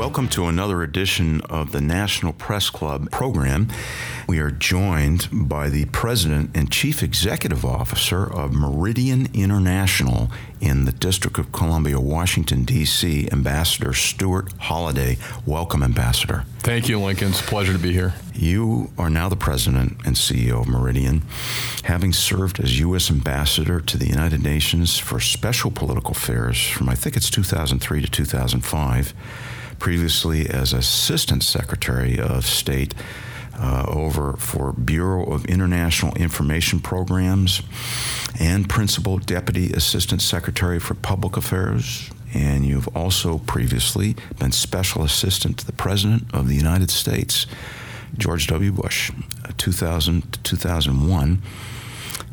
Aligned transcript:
Welcome 0.00 0.28
to 0.30 0.46
another 0.46 0.82
edition 0.82 1.42
of 1.42 1.72
the 1.72 1.80
National 1.82 2.32
Press 2.32 2.70
Club 2.70 3.10
program. 3.10 3.68
We 4.26 4.38
are 4.38 4.50
joined 4.50 5.28
by 5.30 5.68
the 5.68 5.84
President 5.84 6.52
and 6.54 6.72
Chief 6.72 7.02
Executive 7.02 7.66
Officer 7.66 8.24
of 8.24 8.54
Meridian 8.54 9.28
International 9.34 10.30
in 10.58 10.86
the 10.86 10.92
District 10.92 11.38
of 11.38 11.52
Columbia, 11.52 12.00
Washington, 12.00 12.64
D.C., 12.64 13.28
Ambassador 13.30 13.92
Stuart 13.92 14.50
Holliday. 14.56 15.18
Welcome, 15.44 15.82
Ambassador. 15.82 16.46
Thank 16.60 16.88
you, 16.88 16.98
Lincoln. 16.98 17.28
It's 17.28 17.40
a 17.40 17.44
pleasure 17.44 17.74
to 17.74 17.78
be 17.78 17.92
here. 17.92 18.14
You 18.34 18.90
are 18.96 19.10
now 19.10 19.28
the 19.28 19.36
President 19.36 19.98
and 20.06 20.16
CEO 20.16 20.62
of 20.62 20.66
Meridian, 20.66 21.24
having 21.84 22.14
served 22.14 22.58
as 22.58 22.80
U.S. 22.80 23.10
Ambassador 23.10 23.82
to 23.82 23.98
the 23.98 24.06
United 24.06 24.42
Nations 24.42 24.96
for 24.96 25.20
Special 25.20 25.70
Political 25.70 26.12
Affairs 26.12 26.66
from 26.66 26.88
I 26.88 26.94
think 26.94 27.18
it's 27.18 27.28
2003 27.28 28.00
to 28.00 28.10
2005 28.10 29.14
previously 29.80 30.48
as 30.48 30.72
Assistant 30.72 31.42
Secretary 31.42 32.20
of 32.20 32.46
State 32.46 32.94
uh, 33.58 33.84
over 33.88 34.34
for 34.34 34.72
Bureau 34.72 35.24
of 35.24 35.44
International 35.46 36.14
Information 36.14 36.78
Programs 36.78 37.62
and 38.38 38.68
Principal 38.68 39.18
Deputy 39.18 39.72
Assistant 39.72 40.22
Secretary 40.22 40.78
for 40.78 40.94
Public 40.94 41.36
Affairs. 41.36 42.10
And 42.32 42.64
you've 42.64 42.88
also 42.96 43.38
previously 43.38 44.14
been 44.38 44.52
Special 44.52 45.02
Assistant 45.02 45.58
to 45.58 45.66
the 45.66 45.72
President 45.72 46.32
of 46.32 46.46
the 46.46 46.54
United 46.54 46.90
States, 46.90 47.46
George 48.16 48.46
W. 48.46 48.70
Bush, 48.70 49.10
2000 49.58 50.32
to 50.32 50.42
2001 50.42 51.42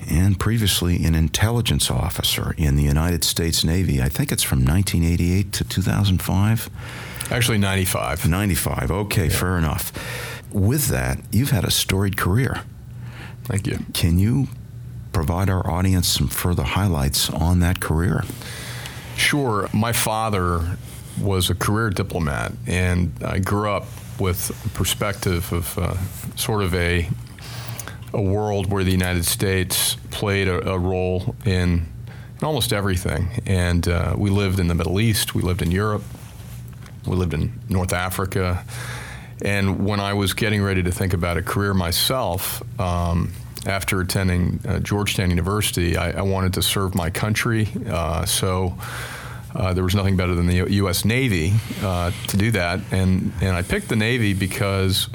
and 0.10 0.40
previously 0.40 1.04
an 1.04 1.16
intelligence 1.16 1.92
officer 1.92 2.54
in 2.58 2.76
the 2.76 2.84
United 2.84 3.24
States 3.24 3.64
Navy. 3.64 4.02
I 4.02 4.08
think 4.08 4.32
it's 4.32 4.44
from 4.44 4.60
1988 4.60 5.52
to 5.54 5.64
2005. 5.66 6.70
Actually, 7.30 7.58
95. 7.58 8.28
95. 8.28 8.92
Okay, 8.92 9.26
yeah. 9.26 9.30
fair 9.30 9.58
enough. 9.58 9.92
With 10.52 10.88
that, 10.88 11.20
you've 11.32 11.52
had 11.52 11.66
a 11.66 11.72
storied 11.72 12.18
career. 12.18 12.62
Thank 13.44 13.68
you. 13.68 13.80
Can 13.94 14.18
you 14.18 14.48
provide 15.12 15.50
our 15.50 15.70
audience 15.70 16.08
some 16.08 16.28
further 16.28 16.64
highlights 16.64 17.30
on 17.30 17.60
that 17.60 17.80
career? 17.80 18.24
Sure. 19.16 19.70
My 19.74 19.94
father 19.94 20.78
was 21.22 21.50
a 21.50 21.56
career 21.56 21.90
diplomat, 21.90 22.54
and 22.66 23.12
I 23.24 23.40
grew 23.40 23.70
up 23.70 23.88
with 24.20 24.50
a 24.66 24.70
perspective 24.70 25.52
of 25.52 25.78
uh, 25.78 25.96
sort 26.36 26.64
of 26.64 26.74
a 26.74 27.10
a 28.14 28.22
world 28.22 28.72
where 28.72 28.84
the 28.84 28.92
United 28.92 29.26
States 29.26 29.96
played 30.12 30.48
a, 30.48 30.70
a 30.70 30.80
role 30.80 31.36
in, 31.46 31.52
in, 32.40 32.44
almost 32.44 32.72
everything. 32.72 33.28
And 33.46 33.88
uh, 33.88 34.16
we 34.18 34.30
lived 34.30 34.60
in 34.60 34.68
the 34.68 34.76
Middle 34.76 35.00
East, 35.00 35.36
we 35.36 35.42
lived 35.42 35.62
in 35.62 35.72
Europe, 35.72 36.04
we 37.08 37.16
lived 37.16 37.34
in 37.34 37.60
North 37.70 37.94
Africa. 37.94 38.64
And 39.44 39.86
when 39.86 40.00
I 40.00 40.14
was 40.14 40.34
getting 40.34 40.64
ready 40.64 40.84
to 40.84 40.92
think 40.92 41.14
about 41.14 41.38
a 41.38 41.42
career 41.42 41.74
myself, 41.74 42.64
um, 42.80 43.32
after 43.66 44.00
attending 44.02 44.60
uh, 44.68 44.80
Georgetown 44.80 45.30
University, 45.30 45.98
I, 45.98 46.20
I, 46.20 46.22
wanted 46.22 46.54
to 46.54 46.62
serve 46.62 46.96
my 46.96 47.10
country. 47.10 47.68
Uh, 47.88 48.26
so 48.26 48.78
uh, 49.54 49.74
there 49.74 49.84
was 49.84 49.94
nothing 49.94 50.16
better 50.16 50.36
than 50.36 50.48
the 50.48 50.72
U.S. 50.72 51.04
Navy 51.04 51.54
uh, 51.82 52.12
to 52.28 52.38
do 52.38 52.52
that. 52.52 52.80
And, 52.92 53.34
and 53.42 53.56
I 53.56 53.64
picked 53.64 53.90
the 53.90 53.96
Navy 53.96 54.34
because 54.34 55.10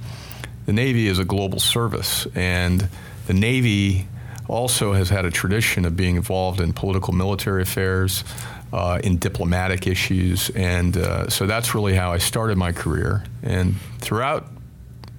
the 0.66 0.72
Navy 0.72 1.08
is 1.08 1.19
a 1.19 1.25
global 1.25 1.60
service. 1.60 2.26
And 2.34 2.88
the 3.26 3.34
Navy 3.34 4.06
also 4.48 4.92
has 4.92 5.08
had 5.08 5.25
a 5.25 5.31
tradition 5.31 5.84
of 5.84 5.97
being 5.97 6.16
involved 6.16 6.60
in 6.60 6.72
political 6.72 7.14
military 7.14 7.62
affairs 7.62 8.25
uh, 8.72 8.98
in 9.04 9.18
diplomatic 9.18 9.86
issues. 9.86 10.50
And 10.50 10.96
uh, 10.96 11.28
so 11.28 11.46
that's 11.46 11.74
really 11.74 11.94
how 11.94 12.12
I 12.12 12.18
started 12.18 12.56
my 12.56 12.72
career. 12.72 13.24
And 13.42 13.76
throughout 13.98 14.46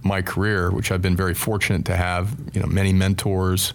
my 0.04 0.22
career, 0.22 0.72
which 0.72 0.92
I've 0.92 1.02
been 1.02 1.16
very 1.16 1.34
fortunate 1.34 1.86
to 1.86 1.96
have, 1.96 2.36
you 2.54 2.62
know, 2.62 2.68
many 2.68 2.94
mentors, 2.94 3.74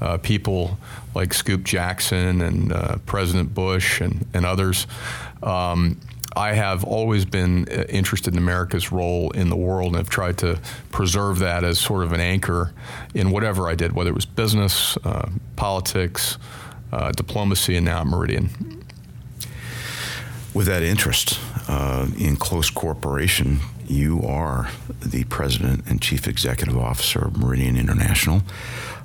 uh, 0.00 0.16
people 0.18 0.78
like 1.14 1.34
Scoop 1.34 1.64
Jackson 1.64 2.40
and 2.40 2.72
uh, 2.72 2.96
President 3.04 3.52
Bush 3.52 4.00
and, 4.00 4.26
and 4.32 4.46
others. 4.46 4.86
Um, 5.42 6.00
I 6.36 6.52
have 6.52 6.84
always 6.84 7.24
been 7.24 7.68
uh, 7.68 7.82
interested 7.88 8.32
in 8.32 8.38
America's 8.38 8.92
role 8.92 9.32
in 9.32 9.50
the 9.50 9.56
world 9.56 9.88
and 9.88 9.96
have 9.96 10.08
tried 10.08 10.38
to 10.38 10.60
preserve 10.92 11.40
that 11.40 11.64
as 11.64 11.78
sort 11.80 12.04
of 12.04 12.12
an 12.12 12.20
anchor 12.20 12.72
in 13.12 13.32
whatever 13.32 13.68
I 13.68 13.74
did, 13.74 13.92
whether 13.92 14.10
it 14.10 14.14
was 14.14 14.26
business, 14.26 14.96
uh, 14.98 15.28
politics, 15.56 16.38
diplomacy, 17.16 17.76
and 17.76 17.84
now 17.84 18.02
Meridian 18.04 18.79
with 20.54 20.66
that 20.66 20.82
interest 20.82 21.38
uh, 21.68 22.06
in 22.18 22.36
close 22.36 22.70
cooperation, 22.70 23.60
you 23.86 24.22
are 24.22 24.70
the 25.04 25.24
president 25.24 25.84
and 25.88 26.00
chief 26.00 26.26
executive 26.26 26.76
officer 26.76 27.26
of 27.26 27.36
Meridian 27.36 27.76
International, 27.76 28.42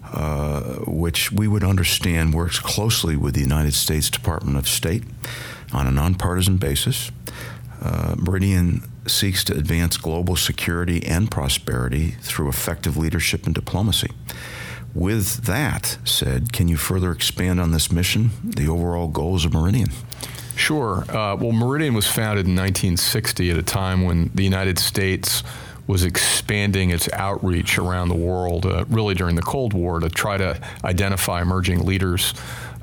uh, 0.05 0.75
which 0.87 1.31
we 1.31 1.47
would 1.47 1.63
understand 1.63 2.33
works 2.33 2.59
closely 2.59 3.15
with 3.15 3.35
the 3.35 3.41
United 3.41 3.73
States 3.73 4.09
Department 4.09 4.57
of 4.57 4.67
State 4.67 5.03
on 5.73 5.87
a 5.87 5.91
nonpartisan 5.91 6.57
basis. 6.57 7.11
Uh, 7.81 8.15
Meridian 8.17 8.81
seeks 9.07 9.43
to 9.43 9.53
advance 9.53 9.97
global 9.97 10.35
security 10.35 11.05
and 11.05 11.29
prosperity 11.29 12.11
through 12.21 12.49
effective 12.49 12.97
leadership 12.97 13.45
and 13.45 13.53
diplomacy. 13.53 14.11
With 14.95 15.43
that 15.45 15.97
said, 16.05 16.53
can 16.53 16.69
you 16.69 16.77
further 16.77 17.11
expand 17.11 17.59
on 17.59 17.71
this 17.71 17.91
mission, 17.91 18.31
the 18.43 18.67
overall 18.67 19.09
goals 19.09 19.45
of 19.45 19.53
Meridian? 19.53 19.89
Sure. 20.55 21.03
Uh, 21.09 21.35
well, 21.35 21.51
Meridian 21.51 21.93
was 21.93 22.07
founded 22.07 22.45
in 22.45 22.55
1960 22.55 23.51
at 23.51 23.57
a 23.57 23.63
time 23.63 24.03
when 24.03 24.31
the 24.33 24.43
United 24.43 24.79
States 24.79 25.43
was 25.87 26.03
expanding 26.03 26.89
its 26.89 27.09
outreach 27.13 27.77
around 27.77 28.09
the 28.09 28.15
world, 28.15 28.65
uh, 28.65 28.85
really 28.89 29.13
during 29.13 29.35
the 29.35 29.41
Cold 29.41 29.73
War, 29.73 29.99
to 29.99 30.09
try 30.09 30.37
to 30.37 30.59
identify 30.83 31.41
emerging 31.41 31.85
leaders 31.85 32.33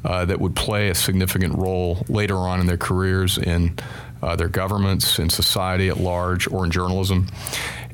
uh, 0.04 0.24
that 0.24 0.40
would 0.40 0.54
play 0.54 0.88
a 0.88 0.94
significant 0.94 1.56
role 1.56 2.04
later 2.08 2.36
on 2.36 2.60
in 2.60 2.66
their 2.66 2.76
careers 2.76 3.38
in 3.38 3.76
uh, 4.22 4.36
their 4.36 4.48
governments, 4.48 5.18
in 5.18 5.28
society 5.28 5.88
at 5.88 5.98
large, 5.98 6.46
or 6.46 6.64
in 6.64 6.70
journalism. 6.70 7.26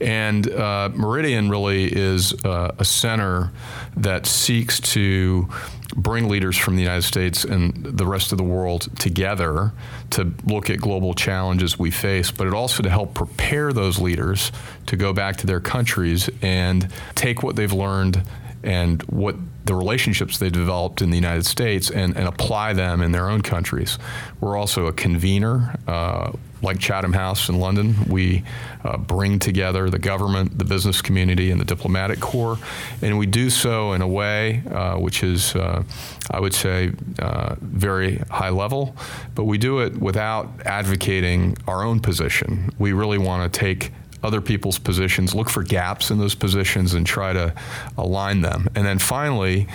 And 0.00 0.50
uh, 0.50 0.91
Meridian 0.94 1.50
really 1.50 1.86
is 1.86 2.32
uh, 2.44 2.75
a 2.78 2.84
center 2.84 3.50
that 3.97 4.26
seeks 4.26 4.81
to 4.81 5.48
bring 5.97 6.28
leaders 6.28 6.56
from 6.56 6.76
the 6.76 6.82
United 6.82 7.03
States 7.03 7.44
and 7.44 7.72
the 7.84 8.06
rest 8.06 8.32
of 8.32 8.38
the 8.38 8.44
world 8.44 8.88
together 8.98 9.72
to 10.10 10.32
look 10.44 10.70
at 10.70 10.78
global 10.78 11.14
challenges 11.14 11.78
we 11.78 11.91
face, 11.91 12.31
but 12.31 12.47
it 12.47 12.54
also 12.54 12.82
to 12.82 12.91
help 12.91 13.14
prepare 13.14 13.72
those 13.72 13.98
leaders 13.98 14.53
to 14.87 14.97
go 14.97 15.12
back 15.12 15.37
to 15.38 15.47
their 15.47 15.60
countries 15.60 16.28
and 16.42 16.88
take 17.14 17.42
what 17.42 17.56
they've 17.56 17.72
learned 17.72 18.22
and 18.62 19.02
what 19.02 19.36
the 19.64 19.74
relationships 19.74 20.38
they 20.38 20.50
developed 20.50 21.02
in 21.02 21.10
the 21.10 21.16
United 21.16 21.44
States 21.44 21.91
and, 21.91 22.16
and 22.16 22.26
apply 22.26 22.72
them 22.72 23.02
in 23.02 23.12
their 23.12 23.28
own 23.28 23.42
countries. 23.42 23.99
We're 24.40 24.56
also 24.56 24.87
a 24.87 24.93
convener. 24.93 25.76
Uh, 25.87 26.32
like 26.62 26.78
Chatham 26.78 27.12
House 27.12 27.49
in 27.49 27.60
London, 27.60 27.94
we 28.08 28.43
uh, 28.84 28.96
bring 28.96 29.38
together 29.38 29.90
the 29.90 29.99
government, 29.99 30.58
the 30.58 30.64
business 30.64 31.00
community, 31.00 31.50
and 31.50 31.60
the 31.60 31.64
diplomatic 31.64 32.20
corps, 32.20 32.58
and 33.00 33.19
we 33.19 33.26
do 33.26 33.50
so 33.50 33.93
in 33.93 34.02
a 34.02 34.08
way 34.08 34.62
uh, 34.70 34.96
which 34.96 35.22
is, 35.22 35.55
uh, 35.55 35.82
I 36.31 36.40
would 36.40 36.55
say, 36.55 36.93
uh, 37.20 37.55
very 37.60 38.16
high 38.31 38.50
level, 38.50 38.96
but 39.34 39.44
we 39.44 39.58
do 39.58 39.81
it 39.81 39.96
without 39.99 40.49
advocating 40.64 41.56
our 41.66 41.84
own 41.84 42.00
position. 42.00 42.70
We 42.78 42.93
really 42.93 43.19
want 43.19 43.52
to 43.52 43.58
take 43.58 43.93
other 44.23 44.41
people's 44.41 44.79
positions, 44.79 45.35
look 45.35 45.49
for 45.49 45.62
gaps 45.62 46.11
in 46.11 46.19
those 46.19 46.35
positions, 46.35 46.94
and 46.94 47.06
try 47.06 47.32
to 47.32 47.55
align 47.97 48.41
them. 48.41 48.69
And 48.75 48.87
then 48.87 48.99
finally, 48.99 49.69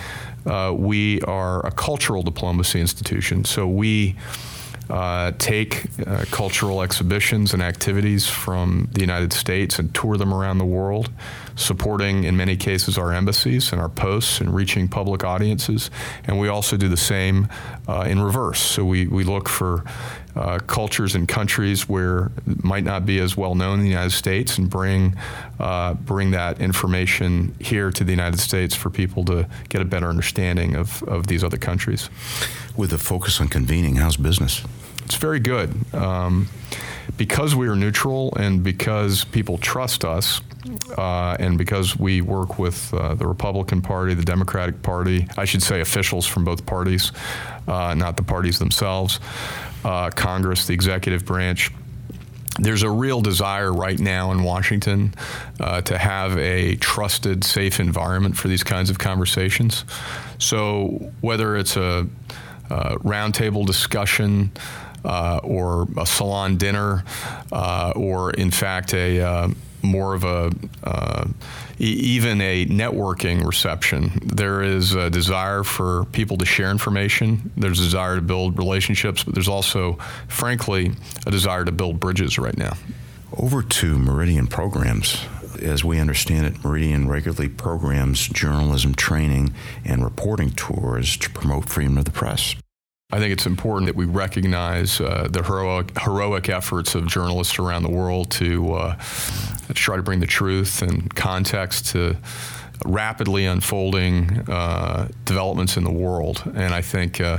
uh, 0.46 0.74
we 0.76 1.20
are 1.22 1.64
a 1.66 1.70
cultural 1.70 2.22
diplomacy 2.22 2.80
institution. 2.80 3.44
So 3.44 3.66
we 3.66 4.16
uh, 4.90 5.32
take 5.38 5.86
uh, 6.06 6.24
cultural 6.30 6.82
exhibitions 6.82 7.54
and 7.54 7.62
activities 7.62 8.28
from 8.28 8.88
the 8.92 9.00
United 9.00 9.32
States 9.32 9.78
and 9.78 9.94
tour 9.94 10.16
them 10.18 10.32
around 10.32 10.58
the 10.58 10.64
world, 10.66 11.10
supporting, 11.56 12.24
in 12.24 12.36
many 12.36 12.56
cases, 12.56 12.98
our 12.98 13.12
embassies 13.12 13.72
and 13.72 13.80
our 13.80 13.88
posts 13.88 14.40
and 14.40 14.54
reaching 14.54 14.88
public 14.88 15.24
audiences. 15.24 15.90
And 16.24 16.38
we 16.38 16.48
also 16.48 16.76
do 16.76 16.88
the 16.88 16.96
same 16.96 17.48
uh, 17.88 18.06
in 18.08 18.20
reverse. 18.20 18.60
So 18.60 18.84
we, 18.84 19.06
we 19.06 19.24
look 19.24 19.48
for 19.48 19.84
uh, 20.36 20.58
cultures 20.66 21.14
and 21.14 21.28
countries 21.28 21.88
where 21.88 22.32
it 22.46 22.64
might 22.64 22.84
not 22.84 23.06
be 23.06 23.20
as 23.20 23.36
well 23.36 23.54
known 23.54 23.78
in 23.78 23.84
the 23.84 23.90
United 23.90 24.10
States 24.12 24.58
and 24.58 24.68
bring 24.68 25.16
uh, 25.60 25.94
bring 25.94 26.32
that 26.32 26.60
information 26.60 27.54
here 27.60 27.90
to 27.90 28.02
the 28.02 28.10
United 28.10 28.40
States 28.40 28.74
for 28.74 28.90
people 28.90 29.24
to 29.24 29.48
get 29.68 29.80
a 29.80 29.84
better 29.84 30.08
understanding 30.08 30.74
of, 30.74 31.02
of 31.04 31.28
these 31.28 31.44
other 31.44 31.56
countries. 31.56 32.10
With 32.76 32.92
a 32.92 32.98
focus 32.98 33.40
on 33.40 33.46
convening, 33.46 33.96
how's 33.96 34.16
business? 34.16 34.64
It's 35.04 35.16
very 35.16 35.38
good. 35.38 35.72
Um, 35.94 36.48
because 37.16 37.54
we 37.54 37.68
are 37.68 37.76
neutral 37.76 38.34
and 38.36 38.62
because 38.62 39.24
people 39.24 39.58
trust 39.58 40.04
us, 40.04 40.40
uh, 40.96 41.36
and 41.38 41.58
because 41.58 41.98
we 41.98 42.20
work 42.20 42.58
with 42.58 42.92
uh, 42.94 43.14
the 43.14 43.26
Republican 43.26 43.82
Party, 43.82 44.14
the 44.14 44.24
Democratic 44.24 44.82
Party, 44.82 45.26
I 45.36 45.44
should 45.44 45.62
say 45.62 45.80
officials 45.80 46.26
from 46.26 46.44
both 46.44 46.64
parties, 46.64 47.12
uh, 47.68 47.94
not 47.94 48.16
the 48.16 48.22
parties 48.22 48.58
themselves, 48.58 49.20
uh, 49.84 50.10
Congress, 50.10 50.66
the 50.66 50.74
executive 50.74 51.24
branch. 51.24 51.70
There's 52.58 52.84
a 52.84 52.90
real 52.90 53.20
desire 53.20 53.72
right 53.72 53.98
now 53.98 54.30
in 54.30 54.44
Washington 54.44 55.14
uh, 55.58 55.80
to 55.82 55.98
have 55.98 56.38
a 56.38 56.76
trusted, 56.76 57.42
safe 57.42 57.80
environment 57.80 58.36
for 58.36 58.46
these 58.46 58.62
kinds 58.62 58.90
of 58.90 58.98
conversations. 58.98 59.84
So, 60.38 61.12
whether 61.20 61.56
it's 61.56 61.76
a, 61.76 62.06
a 62.70 62.96
roundtable 62.98 63.66
discussion, 63.66 64.52
uh, 65.04 65.40
or 65.42 65.86
a 65.96 66.06
salon 66.06 66.56
dinner, 66.56 67.04
uh, 67.52 67.92
or 67.94 68.30
in 68.32 68.50
fact 68.50 68.94
a 68.94 69.20
uh, 69.20 69.48
more 69.84 70.14
of 70.14 70.24
a 70.24 70.50
uh, 70.82 71.26
e- 71.78 71.84
even 71.84 72.40
a 72.40 72.66
networking 72.66 73.44
reception. 73.46 74.10
There 74.24 74.62
is 74.62 74.94
a 74.94 75.10
desire 75.10 75.62
for 75.62 76.06
people 76.06 76.36
to 76.38 76.46
share 76.46 76.70
information. 76.70 77.52
There's 77.56 77.80
a 77.80 77.84
desire 77.84 78.16
to 78.16 78.22
build 78.22 78.58
relationships, 78.58 79.22
but 79.22 79.34
there's 79.34 79.48
also, 79.48 79.98
frankly, 80.28 80.92
a 81.26 81.30
desire 81.30 81.64
to 81.64 81.72
build 81.72 82.00
bridges 82.00 82.38
right 82.38 82.56
now. 82.56 82.72
Over 83.36 83.62
to 83.62 83.98
Meridian 83.98 84.46
programs. 84.46 85.24
As 85.60 85.84
we 85.84 86.00
understand 86.00 86.46
it, 86.46 86.64
Meridian 86.64 87.08
regularly 87.08 87.48
programs 87.48 88.26
journalism 88.28 88.94
training 88.94 89.54
and 89.84 90.02
reporting 90.02 90.50
tours 90.50 91.16
to 91.18 91.30
promote 91.30 91.68
freedom 91.68 91.96
of 91.96 92.04
the 92.04 92.10
press. 92.10 92.56
I 93.14 93.20
think 93.20 93.32
it's 93.32 93.46
important 93.46 93.86
that 93.86 93.94
we 93.94 94.06
recognize 94.06 95.00
uh, 95.00 95.28
the 95.30 95.40
heroic, 95.44 95.96
heroic 95.96 96.48
efforts 96.48 96.96
of 96.96 97.06
journalists 97.06 97.60
around 97.60 97.84
the 97.84 97.90
world 97.90 98.32
to, 98.32 98.74
uh, 98.74 98.96
try 99.72 99.94
to 99.94 100.02
bring 100.02 100.18
the 100.18 100.26
truth 100.26 100.82
and 100.82 101.14
context 101.14 101.86
to 101.92 102.16
rapidly 102.84 103.46
unfolding 103.46 104.40
uh, 104.50 105.06
developments 105.26 105.76
in 105.76 105.84
the 105.84 105.92
world. 105.92 106.42
And 106.56 106.74
I 106.74 106.82
think, 106.82 107.20
uh, 107.20 107.38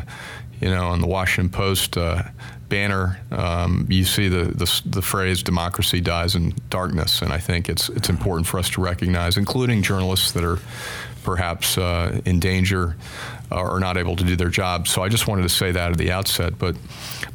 you 0.61 0.69
know, 0.69 0.87
on 0.87 1.01
the 1.01 1.07
Washington 1.07 1.51
Post 1.51 1.97
uh, 1.97 2.23
banner, 2.69 3.19
um, 3.31 3.85
you 3.89 4.05
see 4.05 4.29
the, 4.29 4.45
the, 4.45 4.81
the 4.85 5.01
phrase 5.01 5.43
"democracy 5.43 5.99
dies 5.99 6.35
in 6.35 6.53
darkness," 6.69 7.21
and 7.21 7.33
I 7.33 7.39
think 7.39 7.67
it's 7.67 7.89
it's 7.89 8.09
important 8.09 8.47
for 8.47 8.59
us 8.59 8.69
to 8.71 8.81
recognize, 8.81 9.35
including 9.35 9.83
journalists 9.83 10.31
that 10.31 10.45
are 10.45 10.59
perhaps 11.25 11.77
uh, 11.77 12.21
in 12.23 12.39
danger 12.39 12.95
uh, 13.51 13.61
or 13.61 13.79
not 13.79 13.97
able 13.97 14.15
to 14.15 14.23
do 14.23 14.35
their 14.35 14.49
job. 14.49 14.87
So 14.87 15.03
I 15.03 15.09
just 15.09 15.27
wanted 15.27 15.43
to 15.43 15.49
say 15.49 15.71
that 15.71 15.91
at 15.91 15.97
the 15.97 16.11
outset. 16.11 16.57
But 16.57 16.75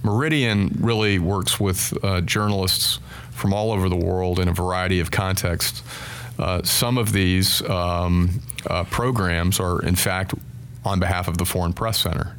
Meridian 0.02 0.76
really 0.80 1.18
works 1.18 1.60
with 1.60 1.96
uh, 2.04 2.20
journalists 2.22 2.98
from 3.32 3.52
all 3.52 3.72
over 3.72 3.88
the 3.88 3.96
world 3.96 4.38
in 4.38 4.48
a 4.48 4.52
variety 4.52 5.00
of 5.00 5.10
contexts. 5.10 5.82
Uh, 6.38 6.62
some 6.62 6.98
of 6.98 7.12
these 7.12 7.62
um, 7.68 8.40
uh, 8.66 8.84
programs 8.84 9.60
are, 9.60 9.82
in 9.82 9.94
fact, 9.94 10.34
on 10.84 10.98
behalf 10.98 11.28
of 11.28 11.36
the 11.36 11.44
Foreign 11.44 11.72
Press 11.72 12.00
Center, 12.00 12.36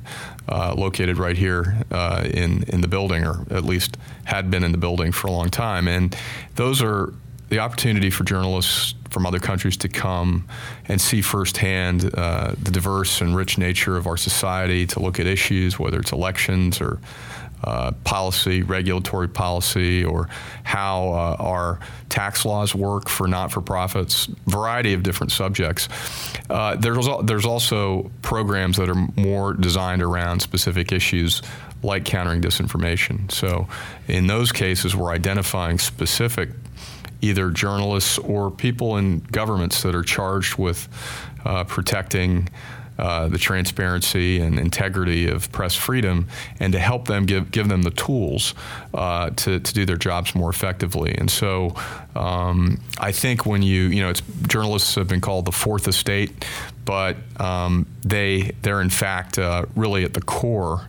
uh, 0.49 0.73
located 0.75 1.17
right 1.17 1.37
here 1.37 1.83
uh, 1.91 2.23
in 2.25 2.63
in 2.63 2.81
the 2.81 2.87
building, 2.87 3.23
or 3.23 3.45
at 3.51 3.63
least 3.63 3.97
had 4.23 4.49
been 4.49 4.63
in 4.63 4.71
the 4.71 4.77
building 4.77 5.11
for 5.11 5.27
a 5.27 5.31
long 5.31 5.49
time. 5.49 5.87
And 5.87 6.15
those 6.55 6.81
are 6.81 7.13
the 7.51 7.59
opportunity 7.59 8.09
for 8.09 8.23
journalists 8.23 8.95
from 9.09 9.25
other 9.25 9.39
countries 9.39 9.75
to 9.75 9.89
come 9.89 10.47
and 10.87 11.01
see 11.01 11.21
firsthand 11.21 12.09
uh, 12.15 12.53
the 12.63 12.71
diverse 12.71 13.19
and 13.19 13.35
rich 13.35 13.57
nature 13.57 13.97
of 13.97 14.07
our 14.07 14.15
society, 14.15 14.87
to 14.87 15.01
look 15.01 15.19
at 15.19 15.27
issues, 15.27 15.77
whether 15.77 15.99
it's 15.99 16.13
elections 16.13 16.79
or 16.79 16.97
uh, 17.65 17.91
policy, 18.05 18.63
regulatory 18.63 19.27
policy, 19.27 20.01
or 20.05 20.29
how 20.63 21.09
uh, 21.09 21.35
our 21.43 21.79
tax 22.07 22.45
laws 22.45 22.73
work 22.73 23.09
for 23.09 23.27
not-for-profits, 23.27 24.27
variety 24.47 24.93
of 24.93 25.03
different 25.03 25.33
subjects. 25.33 25.89
Uh, 26.49 26.77
there's, 26.77 27.05
there's 27.25 27.45
also 27.45 28.09
programs 28.21 28.77
that 28.77 28.89
are 28.89 29.07
more 29.17 29.53
designed 29.53 30.01
around 30.01 30.39
specific 30.39 30.93
issues 30.93 31.41
like 31.83 32.05
countering 32.05 32.41
disinformation. 32.41 33.29
So 33.29 33.67
in 34.07 34.27
those 34.27 34.53
cases, 34.53 34.95
we're 34.95 35.11
identifying 35.11 35.79
specific 35.79 36.49
either 37.21 37.49
journalists 37.49 38.17
or 38.17 38.51
people 38.51 38.97
in 38.97 39.19
governments 39.31 39.83
that 39.83 39.95
are 39.95 40.03
charged 40.03 40.57
with 40.57 40.87
uh, 41.45 41.63
protecting 41.63 42.49
uh, 42.99 43.27
the 43.27 43.37
transparency 43.37 44.39
and 44.39 44.59
integrity 44.59 45.27
of 45.27 45.51
press 45.51 45.73
freedom 45.73 46.27
and 46.59 46.73
to 46.73 46.77
help 46.77 47.07
them 47.07 47.25
give, 47.25 47.49
give 47.49 47.67
them 47.67 47.81
the 47.81 47.89
tools 47.91 48.53
uh, 48.93 49.29
to, 49.31 49.59
to 49.59 49.73
do 49.73 49.85
their 49.85 49.97
jobs 49.97 50.35
more 50.35 50.51
effectively. 50.51 51.15
And 51.17 51.31
so 51.31 51.73
um, 52.15 52.79
I 52.99 53.11
think 53.11 53.45
when 53.45 53.63
you, 53.63 53.83
you 53.83 54.01
know, 54.03 54.13
journalists 54.47 54.93
have 54.95 55.07
been 55.07 55.21
called 55.21 55.45
the 55.45 55.51
fourth 55.51 55.87
estate, 55.87 56.45
but 56.85 57.17
um, 57.39 57.87
they, 58.03 58.51
they're 58.61 58.81
in 58.81 58.91
fact 58.91 59.39
uh, 59.39 59.65
really 59.75 60.03
at 60.03 60.13
the 60.13 60.21
core 60.21 60.87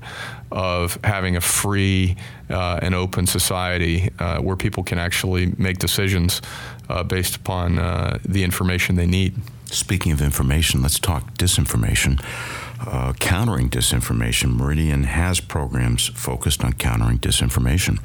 of 0.53 0.99
having 1.03 1.37
a 1.37 1.41
free 1.41 2.17
uh, 2.51 2.79
and 2.83 2.95
open 2.95 3.27
society 3.27 4.11
uh, 4.19 4.39
where 4.41 4.57
people 4.57 4.83
can 4.83 4.99
actually 4.99 5.47
make 5.57 5.79
decisions 5.79 6.43
uh, 6.89 7.03
based 7.03 7.37
upon 7.37 7.79
uh, 7.79 8.19
the 8.25 8.45
information 8.45 8.97
they 8.97 9.07
need. 9.07 9.35
Speaking 9.67 10.13
of 10.13 10.21
information, 10.21 10.83
let's 10.83 10.99
talk 10.99 11.35
disinformation. 11.35 12.23
Uh, 12.87 13.13
countering 13.15 13.71
disinformation, 13.71 14.55
Meridian 14.55 15.05
has 15.05 15.41
programs 15.41 16.09
focused 16.09 16.65
on 16.65 16.75
countering 16.75 17.19
disinformation. 17.19 17.99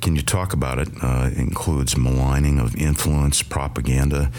Can 0.00 0.16
you 0.16 0.22
talk 0.22 0.52
about 0.52 0.78
it? 0.78 0.88
Uh, 1.02 1.30
it 1.32 1.38
includes 1.38 1.96
maligning 1.96 2.58
of 2.58 2.76
influence, 2.76 3.42
propaganda. 3.42 4.30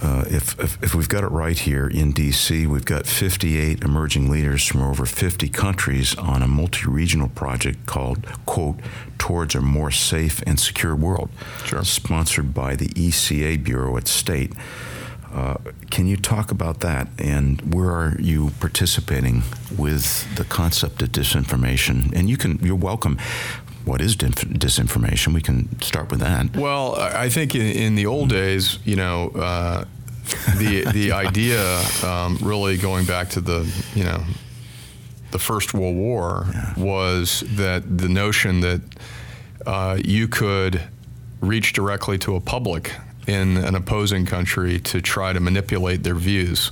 Uh, 0.00 0.24
if, 0.28 0.58
if, 0.58 0.82
if, 0.82 0.94
we've 0.94 1.08
got 1.08 1.22
it 1.22 1.28
right 1.28 1.58
here 1.58 1.86
in 1.86 2.12
DC, 2.14 2.66
we've 2.66 2.84
got 2.84 3.06
58 3.06 3.82
emerging 3.82 4.30
leaders 4.30 4.66
from 4.66 4.82
over 4.82 5.04
50 5.04 5.48
countries 5.50 6.16
on 6.16 6.42
a 6.42 6.48
multi 6.48 6.86
regional 6.88 7.28
project 7.28 7.84
called, 7.84 8.26
quote, 8.46 8.76
Towards 9.18 9.54
a 9.54 9.60
More 9.60 9.90
Safe 9.90 10.42
and 10.46 10.58
Secure 10.58 10.96
World, 10.96 11.30
sure. 11.64 11.84
sponsored 11.84 12.54
by 12.54 12.74
the 12.74 12.88
ECA 12.88 13.62
Bureau 13.62 13.96
at 13.96 14.08
State. 14.08 14.52
Uh, 15.32 15.56
can 15.90 16.06
you 16.06 16.16
talk 16.16 16.50
about 16.50 16.80
that 16.80 17.08
and 17.18 17.74
where 17.74 17.90
are 17.90 18.16
you 18.20 18.50
participating 18.60 19.42
with 19.78 20.34
the 20.36 20.44
concept 20.44 21.00
of 21.00 21.10
disinformation? 21.10 22.12
And 22.14 22.28
you 22.28 22.36
can, 22.36 22.58
you're 22.62 22.76
welcome. 22.76 23.18
What 23.84 24.00
is 24.00 24.16
disinformation? 24.16 25.34
We 25.34 25.40
can 25.40 25.80
start 25.80 26.10
with 26.10 26.20
that. 26.20 26.56
Well, 26.56 26.94
I 26.96 27.28
think 27.28 27.54
in, 27.54 27.62
in 27.62 27.94
the 27.94 28.06
old 28.06 28.28
days, 28.28 28.78
you 28.84 28.96
know, 28.96 29.30
uh, 29.30 29.84
the 30.56 30.84
the 30.92 31.12
idea 31.12 31.80
um, 32.04 32.38
really 32.40 32.76
going 32.76 33.06
back 33.06 33.30
to 33.30 33.40
the 33.40 33.68
you 33.94 34.04
know 34.04 34.22
the 35.32 35.38
First 35.38 35.74
World 35.74 35.96
War 35.96 36.46
yeah. 36.52 36.74
was 36.76 37.42
that 37.56 37.98
the 37.98 38.08
notion 38.08 38.60
that 38.60 38.80
uh, 39.66 39.98
you 40.04 40.28
could 40.28 40.82
reach 41.40 41.72
directly 41.72 42.18
to 42.18 42.36
a 42.36 42.40
public 42.40 42.94
in 43.26 43.56
an 43.56 43.74
opposing 43.74 44.26
country 44.26 44.78
to 44.80 45.00
try 45.00 45.32
to 45.32 45.40
manipulate 45.40 46.02
their 46.02 46.14
views. 46.14 46.70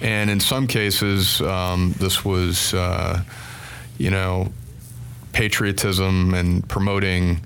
And 0.00 0.30
in 0.30 0.40
some 0.40 0.66
cases, 0.66 1.40
um, 1.42 1.94
this 1.98 2.24
was, 2.24 2.72
uh, 2.74 3.22
you 3.98 4.10
know, 4.10 4.52
patriotism 5.32 6.34
and 6.34 6.68
promoting 6.68 7.40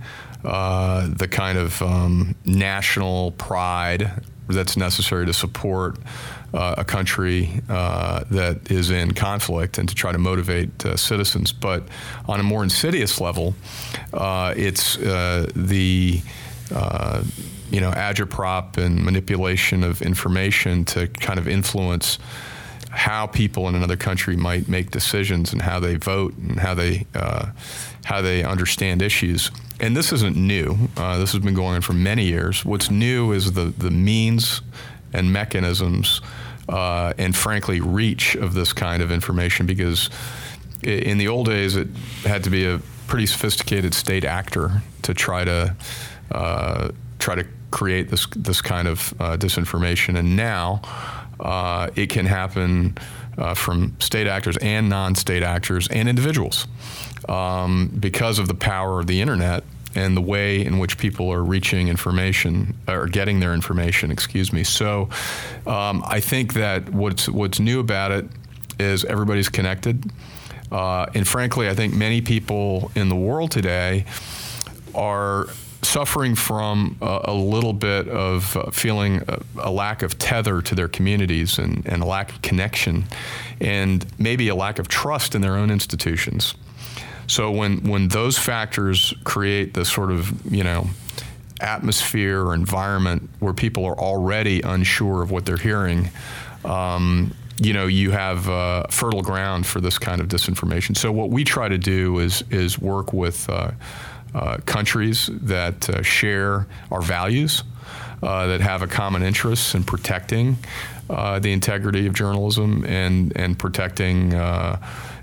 uh, 0.44 1.08
the 1.08 1.28
kind 1.28 1.58
of 1.58 1.80
um, 1.82 2.34
national 2.44 3.32
pride 3.32 4.10
that's 4.48 4.76
necessary 4.76 5.24
to 5.26 5.32
support 5.32 5.98
uh, 6.52 6.74
a 6.78 6.84
country 6.84 7.62
uh, 7.68 8.22
that 8.30 8.70
is 8.70 8.90
in 8.90 9.12
conflict 9.12 9.78
and 9.78 9.88
to 9.88 9.94
try 9.94 10.12
to 10.12 10.18
motivate 10.18 10.84
uh, 10.84 10.96
citizens. 10.96 11.52
But 11.52 11.84
on 12.26 12.40
a 12.40 12.42
more 12.42 12.62
insidious 12.62 13.20
level, 13.20 13.54
uh, 14.12 14.54
it's 14.56 14.98
uh, 14.98 15.50
the 15.56 16.20
you 17.70 17.80
know, 17.80 17.90
agitprop 17.90 18.76
and 18.76 19.04
manipulation 19.04 19.82
of 19.82 20.00
information 20.00 20.84
to 20.84 21.08
kind 21.08 21.38
of 21.38 21.48
influence 21.48 22.18
how 22.94 23.26
people 23.26 23.68
in 23.68 23.74
another 23.74 23.96
country 23.96 24.36
might 24.36 24.68
make 24.68 24.90
decisions 24.90 25.52
and 25.52 25.62
how 25.62 25.80
they 25.80 25.96
vote 25.96 26.36
and 26.36 26.60
how 26.60 26.74
they 26.74 27.06
uh, 27.14 27.46
how 28.04 28.22
they 28.22 28.44
understand 28.44 29.02
issues. 29.02 29.50
And 29.80 29.96
this 29.96 30.12
isn't 30.12 30.36
new. 30.36 30.88
Uh, 30.96 31.18
this 31.18 31.32
has 31.32 31.42
been 31.42 31.54
going 31.54 31.74
on 31.74 31.80
for 31.80 31.92
many 31.92 32.24
years. 32.24 32.64
What's 32.64 32.90
new 32.90 33.32
is 33.32 33.52
the 33.52 33.66
the 33.76 33.90
means 33.90 34.62
and 35.12 35.32
mechanisms 35.32 36.20
uh, 36.68 37.12
and 37.18 37.34
frankly 37.34 37.80
reach 37.80 38.36
of 38.36 38.54
this 38.54 38.72
kind 38.72 39.02
of 39.02 39.10
information 39.10 39.66
because 39.66 40.10
in 40.82 41.18
the 41.18 41.28
old 41.28 41.46
days 41.46 41.76
it 41.76 41.88
had 42.24 42.44
to 42.44 42.50
be 42.50 42.64
a 42.66 42.80
pretty 43.06 43.26
sophisticated 43.26 43.94
state 43.94 44.24
actor 44.24 44.82
to 45.02 45.14
try 45.14 45.44
to 45.44 45.74
uh, 46.30 46.90
try 47.18 47.34
to 47.34 47.46
create 47.70 48.08
this 48.08 48.26
this 48.36 48.62
kind 48.62 48.86
of 48.86 49.12
uh, 49.18 49.36
disinformation. 49.36 50.16
And 50.16 50.36
now 50.36 50.80
uh, 51.40 51.90
it 51.96 52.08
can 52.08 52.26
happen 52.26 52.96
uh, 53.38 53.54
from 53.54 53.96
state 54.00 54.26
actors 54.26 54.56
and 54.58 54.88
non-state 54.88 55.42
actors 55.42 55.88
and 55.88 56.08
individuals 56.08 56.66
um, 57.28 57.90
because 57.98 58.38
of 58.38 58.48
the 58.48 58.54
power 58.54 59.00
of 59.00 59.06
the 59.06 59.20
internet 59.20 59.64
and 59.94 60.16
the 60.16 60.20
way 60.20 60.64
in 60.64 60.78
which 60.78 60.98
people 60.98 61.32
are 61.32 61.42
reaching 61.42 61.88
information 61.88 62.74
or 62.88 63.06
getting 63.06 63.40
their 63.40 63.54
information. 63.54 64.10
Excuse 64.10 64.52
me. 64.52 64.64
So 64.64 65.08
um, 65.66 66.02
I 66.06 66.20
think 66.20 66.54
that 66.54 66.90
what's 66.90 67.28
what's 67.28 67.60
new 67.60 67.80
about 67.80 68.10
it 68.10 68.26
is 68.78 69.04
everybody's 69.04 69.48
connected, 69.48 70.10
uh, 70.72 71.06
and 71.14 71.26
frankly, 71.26 71.68
I 71.68 71.74
think 71.74 71.94
many 71.94 72.20
people 72.20 72.90
in 72.96 73.08
the 73.08 73.16
world 73.16 73.52
today 73.52 74.04
are 74.94 75.46
suffering 75.84 76.34
from 76.34 76.96
a, 77.00 77.32
little 77.32 77.72
bit 77.72 78.08
of 78.08 78.56
uh, 78.56 78.70
feeling 78.70 79.22
a, 79.28 79.40
a, 79.58 79.70
lack 79.70 80.02
of 80.02 80.18
tether 80.18 80.60
to 80.62 80.74
their 80.74 80.88
communities 80.88 81.58
and, 81.58 81.86
and 81.86 82.02
a 82.02 82.06
lack 82.06 82.30
of 82.30 82.42
connection 82.42 83.04
and 83.60 84.06
maybe 84.18 84.48
a 84.48 84.54
lack 84.54 84.78
of 84.78 84.88
trust 84.88 85.34
in 85.34 85.40
their 85.40 85.56
own 85.56 85.70
institutions. 85.70 86.54
So 87.26 87.50
when 87.50 87.88
when 87.88 88.08
those 88.08 88.38
factors 88.38 89.14
create 89.24 89.74
the 89.74 89.84
sort 89.84 90.10
of 90.10 90.52
you 90.52 90.62
know 90.62 90.88
atmosphere 91.60 92.44
or 92.44 92.54
environment 92.54 93.30
where 93.38 93.54
people 93.54 93.84
are 93.86 93.98
already 93.98 94.60
unsure 94.60 95.22
of 95.22 95.30
what 95.30 95.46
they're 95.46 95.56
hearing, 95.56 96.10
um, 96.64 97.34
you 97.58 97.72
know, 97.72 97.86
you 97.86 98.10
have 98.10 98.48
uh, 98.48 98.86
fertile 98.88 99.22
ground 99.22 99.66
for 99.66 99.80
this 99.80 99.98
kind 99.98 100.20
of 100.20 100.28
disinformation. 100.28 100.96
So 100.96 101.12
what 101.12 101.30
we 101.30 101.44
try 101.44 101.68
to 101.68 101.78
do 101.78 102.18
is 102.18 102.42
is 102.50 102.78
work 102.78 103.12
with 103.12 103.48
uh, 103.48 103.72
uh, 104.34 104.58
countries 104.66 105.30
that 105.32 105.88
uh, 105.88 106.02
share 106.02 106.66
our 106.90 107.00
values, 107.00 107.62
uh, 108.22 108.46
that 108.46 108.60
have 108.60 108.82
a 108.82 108.86
common 108.86 109.22
interest 109.22 109.74
in 109.74 109.84
protecting 109.84 110.56
uh, 111.10 111.38
the 111.38 111.52
integrity 111.52 112.06
of 112.06 112.14
journalism 112.14 112.84
and 112.86 113.32
and 113.36 113.58
protecting 113.58 114.32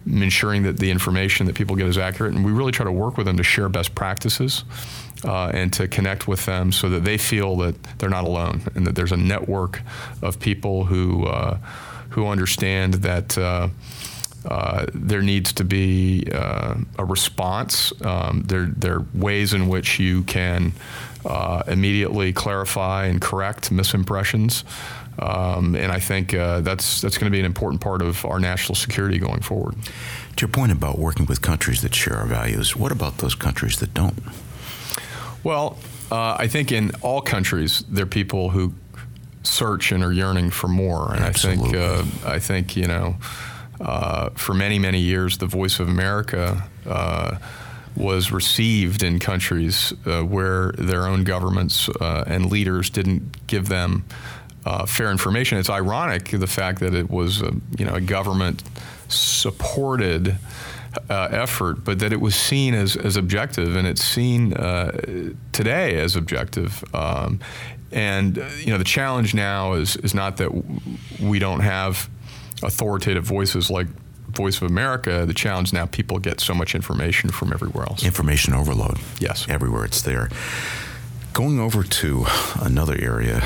ensuring 0.06 0.64
that 0.64 0.78
the 0.78 0.90
information 0.90 1.46
that 1.46 1.56
people 1.56 1.76
get 1.76 1.88
is 1.88 1.98
accurate. 1.98 2.34
And 2.34 2.44
we 2.44 2.52
really 2.52 2.72
try 2.72 2.86
to 2.86 2.92
work 2.92 3.18
with 3.18 3.28
them 3.28 3.38
to 3.38 3.44
share 3.44 3.70
best 3.70 3.94
practices 3.94 4.64
uh, 5.24 5.52
and 5.54 5.72
to 5.74 5.88
connect 5.88 6.28
with 6.28 6.46
them 6.46 6.72
so 6.72 6.90
that 6.90 7.04
they 7.04 7.18
feel 7.18 7.56
that 7.58 7.76
they're 8.00 8.10
not 8.10 8.24
alone 8.24 8.64
and 8.76 8.88
that 8.88 8.96
there's 8.96 9.12
a 9.12 9.18
network 9.18 9.82
of 10.22 10.40
people 10.40 10.86
who 10.86 11.26
uh, 11.28 11.58
who 12.10 12.28
understand 12.28 12.96
that. 12.96 13.38
Uh, 14.46 14.88
there 14.94 15.22
needs 15.22 15.54
to 15.54 15.64
be 15.64 16.28
uh, 16.34 16.76
a 16.98 17.06
response. 17.06 17.94
Um, 18.04 18.44
there, 18.48 18.66
there 18.66 18.96
are 18.96 19.06
ways 19.14 19.54
in 19.54 19.68
which 19.68 20.00
you 20.00 20.24
can 20.24 20.74
uh, 21.26 21.64
immediately 21.68 22.34
clarify 22.34 23.06
and 23.06 23.22
correct 23.22 23.72
misimpressions. 23.72 24.64
Um, 25.20 25.76
and 25.76 25.92
I 25.92 26.00
think 26.00 26.34
uh, 26.34 26.62
that's 26.62 27.02
that's 27.02 27.18
going 27.18 27.32
to 27.32 27.36
be 27.36 27.40
an 27.40 27.46
important 27.46 27.82
part 27.82 28.02
of 28.02 28.26
our 28.26 28.40
national 28.40 28.76
security 28.76 29.20
going 29.20 29.42
forward. 29.42 29.76
To 30.38 30.42
your 30.42 30.50
point 30.50 30.72
about 30.72 30.98
working 30.98 31.26
with 31.26 31.42
countries 31.42 31.82
that 31.82 31.94
share 31.94 32.16
our 32.18 32.26
values, 32.26 32.76
what 32.76 32.92
about 32.92 33.18
those 33.18 33.36
countries 33.36 33.78
that 33.80 33.94
don't? 33.94 34.18
Well, 35.44 35.78
uh, 36.12 36.38
I 36.40 36.48
think 36.48 36.72
in 36.72 36.92
all 37.02 37.22
countries 37.22 37.84
there 37.90 38.04
are 38.04 38.08
people 38.08 38.50
who 38.50 38.74
search 39.44 39.92
and 39.92 40.04
are 40.04 40.14
yearning 40.14 40.50
for 40.50 40.68
more, 40.68 41.14
and 41.14 41.24
Absolutely. 41.24 41.78
I 41.80 41.98
think 41.98 42.26
uh, 42.26 42.30
I 42.30 42.40
think 42.40 42.76
you 42.76 42.88
know. 42.88 43.16
Uh, 43.82 44.30
for 44.32 44.54
many, 44.54 44.78
many 44.78 45.00
years, 45.00 45.40
the 45.40 45.48
Voice 45.48 45.80
of 45.80 45.88
America 45.88 46.70
uh, 46.86 47.38
was 47.96 48.32
received 48.32 49.04
in 49.04 49.20
countries 49.20 49.94
uh, 50.06 50.22
where 50.22 50.72
their 50.74 51.08
own 51.08 51.24
governments 51.24 51.90
uh, 51.90 52.24
and 52.28 52.52
leaders 52.52 52.90
didn't 52.90 53.48
give 53.48 53.68
them 53.68 54.06
uh, 54.66 54.86
fair 54.86 55.12
information. 55.12 55.58
It's 55.58 55.70
ironic 55.70 56.30
the 56.30 56.48
fact 56.48 56.80
that 56.80 56.94
it 56.94 57.10
was 57.10 57.42
a, 57.42 57.54
you 57.78 57.86
know 57.86 57.96
a 57.96 58.02
government 58.02 58.64
supported 59.08 60.38
uh, 61.10 61.30
effort, 61.32 61.84
but 61.84 62.00
that 62.00 62.14
it 62.14 62.22
was 62.22 62.36
seen 62.36 62.74
as, 62.74 62.96
as 62.96 63.18
objective, 63.18 63.76
and 63.76 63.88
it's 63.88 64.04
seen 64.04 64.54
uh, 64.54 64.92
today 65.52 65.96
as 65.98 66.16
objective. 66.16 66.84
Um, 66.94 67.40
and 67.92 68.38
you 68.60 68.68
know 68.68 68.78
the 68.78 68.86
challenge 68.86 69.34
now 69.34 69.74
is 69.74 69.98
is 69.98 70.14
not 70.14 70.38
that 70.38 70.50
we 71.20 71.40
don't 71.40 71.60
have 71.60 72.10
authoritative 72.64 73.24
voices 73.24 73.70
like 73.70 73.88
Voice 74.30 74.62
of 74.62 74.70
America, 74.70 75.26
the 75.26 75.34
challenge 75.34 75.74
now 75.74 75.86
people 75.86 76.18
get 76.20 76.40
so 76.40 76.54
much 76.54 76.74
information 76.74 77.30
from 77.30 77.52
everywhere 77.52 77.84
else. 77.84 78.04
Information 78.04 78.54
overload. 78.54 78.98
Yes. 79.20 79.46
Everywhere 79.50 79.84
it's 79.84 80.02
there. 80.02 80.30
Going 81.34 81.60
over 81.60 81.84
to 81.84 82.26
another 82.62 82.98
area 83.00 83.40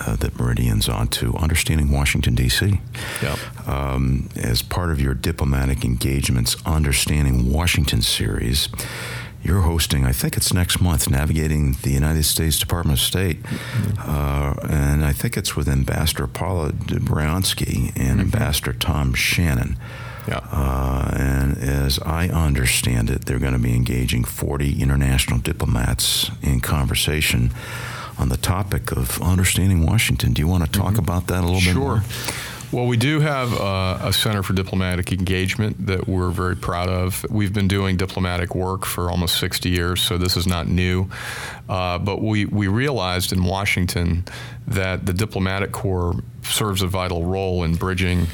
uh, 0.00 0.16
that 0.16 0.38
Meridian's 0.38 0.88
on 0.88 1.08
to, 1.08 1.34
understanding 1.36 1.90
Washington, 1.90 2.34
D.C. 2.34 2.80
Yep. 3.20 3.68
Um, 3.68 4.28
as 4.36 4.62
part 4.62 4.90
of 4.90 5.00
your 5.00 5.14
diplomatic 5.14 5.84
engagements, 5.84 6.56
Understanding 6.64 7.52
Washington 7.52 8.00
series, 8.00 8.68
you're 9.42 9.62
hosting, 9.62 10.04
I 10.04 10.12
think 10.12 10.36
it's 10.36 10.52
next 10.52 10.80
month, 10.80 11.10
Navigating 11.10 11.72
the 11.82 11.90
United 11.90 12.24
States 12.24 12.58
Department 12.58 12.98
of 12.98 13.04
State. 13.04 13.42
Mm-hmm. 13.42 14.10
Uh, 14.10 14.54
and 14.72 15.04
I 15.04 15.12
think 15.12 15.36
it's 15.36 15.56
with 15.56 15.68
Ambassador 15.68 16.26
Paula 16.26 16.70
Dobriansky 16.72 17.88
and 17.96 18.18
mm-hmm. 18.18 18.20
Ambassador 18.20 18.72
Tom 18.72 19.14
Shannon. 19.14 19.76
Yeah. 20.28 20.40
Uh, 20.52 21.10
and 21.16 21.58
as 21.58 21.98
I 22.00 22.28
understand 22.28 23.10
it, 23.10 23.24
they're 23.24 23.40
going 23.40 23.54
to 23.54 23.58
be 23.58 23.74
engaging 23.74 24.22
40 24.24 24.80
international 24.80 25.40
diplomats 25.40 26.30
in 26.42 26.60
conversation 26.60 27.50
on 28.18 28.28
the 28.28 28.36
topic 28.36 28.92
of 28.92 29.20
understanding 29.20 29.84
Washington. 29.84 30.32
Do 30.32 30.40
you 30.40 30.46
want 30.46 30.64
to 30.64 30.70
talk 30.70 30.92
mm-hmm. 30.92 31.00
about 31.00 31.26
that 31.26 31.42
a 31.42 31.46
little 31.46 31.60
sure. 31.60 31.74
bit 31.74 31.80
more? 31.80 32.02
Well, 32.72 32.86
we 32.86 32.96
do 32.96 33.20
have 33.20 33.52
uh, 33.52 33.98
a 34.00 34.14
Center 34.14 34.42
for 34.42 34.54
Diplomatic 34.54 35.12
Engagement 35.12 35.88
that 35.88 36.08
we're 36.08 36.30
very 36.30 36.56
proud 36.56 36.88
of. 36.88 37.22
We've 37.28 37.52
been 37.52 37.68
doing 37.68 37.98
diplomatic 37.98 38.54
work 38.54 38.86
for 38.86 39.10
almost 39.10 39.38
60 39.40 39.68
years, 39.68 40.00
so 40.00 40.16
this 40.16 40.38
is 40.38 40.46
not 40.46 40.68
new. 40.68 41.10
Uh, 41.68 41.98
but 41.98 42.22
we, 42.22 42.46
we 42.46 42.68
realized 42.68 43.30
in 43.30 43.44
Washington 43.44 44.24
that 44.66 45.04
the 45.04 45.12
diplomatic 45.12 45.70
corps 45.72 46.14
serves 46.44 46.80
a 46.80 46.86
vital 46.86 47.26
role 47.26 47.62
in 47.62 47.74
bridging 47.74 48.26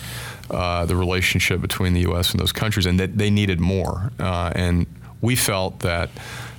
uh, 0.53 0.87
the 0.87 0.95
relationship 0.95 1.61
between 1.61 1.93
the 1.93 2.03
U.S. 2.03 2.31
and 2.31 2.39
those 2.39 2.53
countries, 2.53 2.87
and 2.87 3.01
that 3.01 3.19
they 3.19 3.31
needed 3.31 3.59
more. 3.59 4.13
Uh, 4.21 4.53
and 4.55 4.87
we 5.21 5.35
felt 5.35 5.81
that 5.81 6.11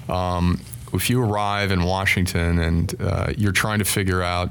um, 0.09 0.59
if 0.91 1.09
you 1.09 1.23
arrive 1.23 1.71
in 1.71 1.85
Washington 1.85 2.59
and 2.59 3.01
uh, 3.01 3.31
you're 3.37 3.53
trying 3.53 3.79
to 3.79 3.85
figure 3.85 4.21
out 4.21 4.49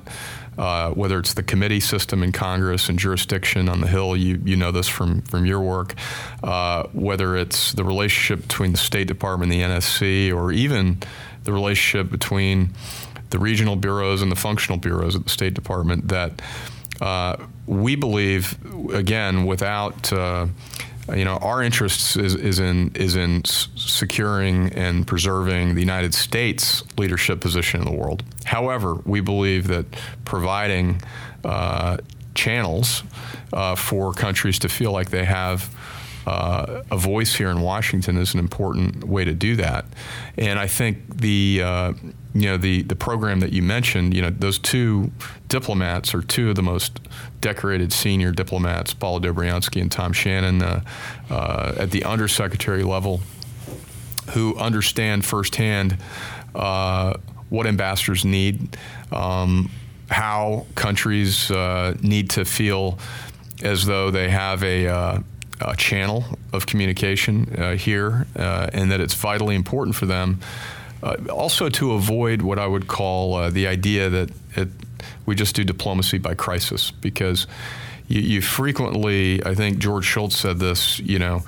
uh, 0.59 0.91
whether 0.91 1.19
it's 1.21 1.35
the 1.35 1.43
committee 1.43 1.81
system 1.81 2.23
in 2.23 2.33
Congress 2.33 2.89
and 2.89 2.99
jurisdiction 2.99 3.69
on 3.69 3.81
the 3.81 3.87
Hill, 3.87 4.17
you, 4.17 4.41
you 4.45 4.57
know 4.57 4.73
this 4.73 4.89
from, 4.89 5.23
from 5.23 5.47
your 5.47 5.61
work, 5.61 5.95
uh, 6.43 6.85
whether 6.93 7.37
it's 7.37 7.73
the 7.73 7.85
relationship 7.85 8.43
between 8.43 8.73
the 8.73 8.79
State 8.79 9.07
Department 9.07 9.53
and 9.53 9.61
the 9.61 9.65
NSC, 9.65 10.35
or 10.35 10.51
even 10.51 10.99
the 11.45 11.53
relationship 11.53 12.11
between 12.11 12.71
the 13.31 13.39
regional 13.39 13.77
bureaus 13.77 14.21
and 14.21 14.33
the 14.33 14.37
functional 14.37 14.79
bureaus 14.79 15.15
at 15.15 15.23
the 15.23 15.31
State 15.31 15.55
Department, 15.55 16.09
that 16.09 16.43
uh, 17.01 17.37
we 17.67 17.95
believe, 17.95 18.59
again, 18.93 19.47
without 19.47 20.13
uh, 20.13 20.47
you 21.15 21.25
know, 21.25 21.37
our 21.37 21.63
interest 21.63 22.17
is, 22.17 22.35
is 22.35 22.59
in 22.59 22.93
is 22.95 23.17
in 23.17 23.45
securing 23.45 24.73
and 24.73 25.07
preserving 25.07 25.75
the 25.75 25.81
United 25.81 26.15
States 26.15 26.85
leadership 26.99 27.41
position 27.41 27.81
in 27.81 27.87
the 27.87 27.97
world. 27.97 28.23
However, 28.45 28.95
we 29.05 29.21
believe 29.21 29.69
that 29.69 29.87
providing 30.25 31.01
uh, 31.45 31.99
channels 32.35 33.03
uh, 33.53 33.75
for 33.75 34.13
countries 34.13 34.59
to 34.61 34.69
feel 34.69 34.93
like 34.93 35.11
they 35.11 35.25
have 35.25 35.75
uh, 36.29 36.83
a 36.91 36.97
voice 36.99 37.35
here 37.35 37.49
in 37.49 37.63
Washington 37.63 38.19
is 38.19 38.35
an 38.35 38.41
important 38.41 39.05
way 39.05 39.25
to 39.25 39.33
do 39.33 39.57
that. 39.57 39.87
And 40.37 40.59
I 40.59 40.67
think 40.67 41.23
the 41.23 41.63
uh, 41.65 41.93
you 42.35 42.43
know 42.43 42.59
the 42.59 42.83
the 42.83 42.95
program 42.95 43.41
that 43.41 43.53
you 43.53 43.63
mentioned, 43.63 44.13
you 44.13 44.21
know, 44.21 44.29
those 44.29 44.59
two 44.59 45.11
diplomats 45.49 46.15
are 46.15 46.21
two 46.21 46.51
of 46.51 46.57
the 46.57 46.63
most 46.63 47.01
decorated 47.41 47.95
senior 47.95 48.31
diplomats, 48.31 48.93
Paul 48.93 49.21
Dobriansky 49.21 49.81
and 49.81 49.91
Tom 49.91 50.13
Shannon, 50.13 50.63
uh, 50.63 50.83
uh, 51.31 51.75
at 51.79 51.93
the 51.93 52.05
undersecretary 52.05 52.83
level, 52.83 53.23
who 54.33 54.55
understand 54.59 55.25
firsthand 55.25 55.97
uh, 56.55 57.15
what 57.49 57.67
ambassadors 57.67 58.27
need, 58.27 58.77
um, 59.13 59.71
how 60.11 60.67
countries 60.75 61.51
uh, 61.51 61.97
need 62.03 62.29
to 62.29 62.45
feel 62.45 62.99
as 63.63 63.87
though 63.87 64.11
they 64.11 64.29
have 64.29 64.63
a 64.63 64.87
uh, 64.87 65.21
a 65.61 65.77
channel 65.77 66.25
of 66.53 66.67
communication 66.67 67.55
uh, 67.59 67.77
here, 67.77 68.27
uh, 68.37 68.69
and 68.73 68.91
that 68.91 69.01
it's 69.01 69.15
vitally 69.15 69.55
important 69.55 69.97
for 69.97 70.07
them. 70.07 70.41
Uh, 71.03 71.17
also, 71.31 71.69
to 71.69 71.93
avoid 71.93 72.43
what 72.43 72.59
I 72.59 72.67
would 72.67 72.89
call 72.89 73.35
uh, 73.35 73.51
the 73.51 73.67
idea 73.67 74.09
that 74.11 74.31
it, 74.57 74.69
we 75.27 75.35
just 75.35 75.55
do 75.55 75.65
diplomacy 75.65 76.19
by 76.19 76.35
crisis, 76.35 76.91
because 76.91 77.47
you, 78.09 78.21
you, 78.21 78.43
frequently, 78.43 79.45
I 79.45 79.55
think 79.55 79.79
George 79.79 80.05
Shultz 80.05 80.37
said 80.37 80.59
this, 80.59 80.99
you 80.99 81.19
know, 81.19 81.45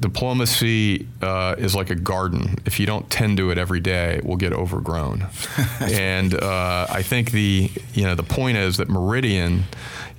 diplomacy 0.00 1.06
uh, 1.22 1.54
is 1.58 1.74
like 1.74 1.90
a 1.90 1.94
garden. 1.94 2.56
If 2.66 2.80
you 2.80 2.86
don't 2.86 3.08
tend 3.10 3.36
to 3.38 3.50
it 3.50 3.58
every 3.58 3.80
day, 3.80 4.16
it 4.16 4.24
will 4.24 4.36
get 4.36 4.52
overgrown. 4.52 5.26
and 5.80 6.34
uh, 6.34 6.86
I 6.88 7.02
think 7.02 7.30
the 7.30 7.70
you 7.94 8.04
know 8.04 8.14
the 8.14 8.22
point 8.22 8.56
is 8.56 8.76
that 8.78 8.88
Meridian 8.88 9.64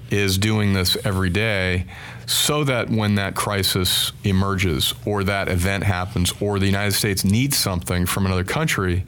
is 0.09 0.37
doing 0.37 0.73
this 0.73 0.97
every 1.05 1.29
day 1.29 1.85
so 2.25 2.63
that 2.63 2.89
when 2.89 3.15
that 3.15 3.35
crisis 3.35 4.11
emerges 4.23 4.93
or 5.05 5.23
that 5.23 5.47
event 5.47 5.83
happens 5.83 6.33
or 6.41 6.59
the 6.59 6.65
United 6.65 6.93
States 6.93 7.23
needs 7.23 7.57
something 7.57 8.05
from 8.05 8.25
another 8.25 8.43
country, 8.43 9.05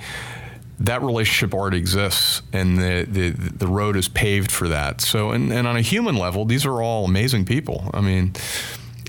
that 0.79 1.01
relationship 1.01 1.53
already 1.53 1.77
exists 1.77 2.43
and 2.53 2.77
the, 2.77 3.05
the, 3.09 3.29
the 3.31 3.67
road 3.67 3.95
is 3.95 4.07
paved 4.07 4.51
for 4.51 4.67
that. 4.67 5.01
So, 5.01 5.31
and, 5.31 5.51
and 5.51 5.67
on 5.67 5.75
a 5.75 5.81
human 5.81 6.15
level, 6.15 6.45
these 6.45 6.65
are 6.65 6.81
all 6.81 7.05
amazing 7.05 7.45
people. 7.45 7.89
I 7.93 8.01
mean, 8.01 8.33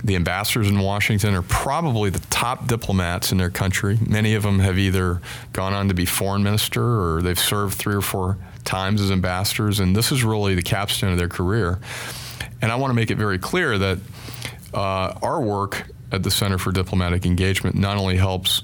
the 0.05 0.17
ambassadors 0.17 0.69
in 0.69 0.79
Washington 0.79 1.35
are 1.35 1.43
probably 1.43 2.11
the 2.11 2.21
top 2.31 2.67
diplomats 2.67 3.33
in 3.33 3.39
their 3.39 3.51
country. 3.51 3.99
Many 4.07 4.35
of 4.35 4.43
them 4.43 4.61
have 4.61 4.79
either 4.79 5.21
gone 5.53 5.73
on 5.73 5.89
to 5.89 5.95
be 5.95 6.07
foreign 6.07 6.43
minister 6.43 6.83
or 6.83 7.23
they've 7.23 7.39
served 7.39 7.75
three 7.75 7.95
or 7.95 8.01
four 8.01 8.39
times 8.65 9.01
as 9.01 9.11
ambassadors, 9.11 9.81
and 9.81 9.97
this 9.97 10.13
is 10.13 10.23
really 10.23 10.55
the 10.55 10.63
capstone 10.63 11.13
of 11.13 11.19
their 11.19 11.29
career. 11.29 11.79
And 12.61 12.71
I 12.71 12.77
want 12.77 12.91
to 12.91 12.95
make 12.95 13.11
it 13.11 13.17
very 13.17 13.39
clear 13.39 13.79
that 13.79 13.99
uh, 14.75 15.19
our 15.23 15.41
work 15.41 15.89
at 16.13 16.23
the 16.23 16.31
Center 16.31 16.59
for 16.59 16.73
Diplomatic 16.73 17.27
Engagement 17.27 17.77
not 17.77 17.97
only 17.97 18.17
helps 18.17 18.63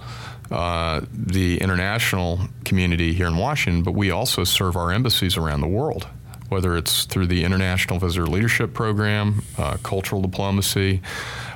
uh, 0.50 1.00
the 1.12 1.58
international 1.60 2.40
community 2.64 3.12
here 3.12 3.26
in 3.26 3.36
Washington, 3.36 3.82
but 3.82 3.92
we 3.92 4.10
also 4.10 4.44
serve 4.44 4.76
our 4.76 4.92
embassies 4.92 5.36
around 5.36 5.60
the 5.60 5.68
world 5.68 6.06
whether 6.54 6.76
it's 6.76 7.04
through 7.04 7.26
the 7.26 7.42
International 7.42 7.98
Visitor 7.98 8.28
Leadership 8.28 8.74
Program, 8.74 9.42
uh, 9.58 9.76
cultural 9.82 10.22
diplomacy, 10.22 11.02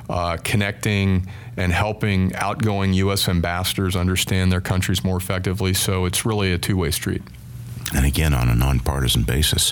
uh, 0.09 0.35
connecting 0.43 1.25
and 1.55 1.71
helping 1.71 2.35
outgoing 2.35 2.91
U.S. 2.95 3.29
ambassadors 3.29 3.95
understand 3.95 4.51
their 4.51 4.59
countries 4.59 5.01
more 5.01 5.15
effectively. 5.15 5.73
So 5.73 6.03
it's 6.03 6.25
really 6.25 6.51
a 6.51 6.57
two 6.57 6.75
way 6.75 6.91
street. 6.91 7.21
And 7.95 8.05
again, 8.05 8.33
on 8.33 8.49
a 8.49 8.55
nonpartisan 8.55 9.23
basis. 9.23 9.71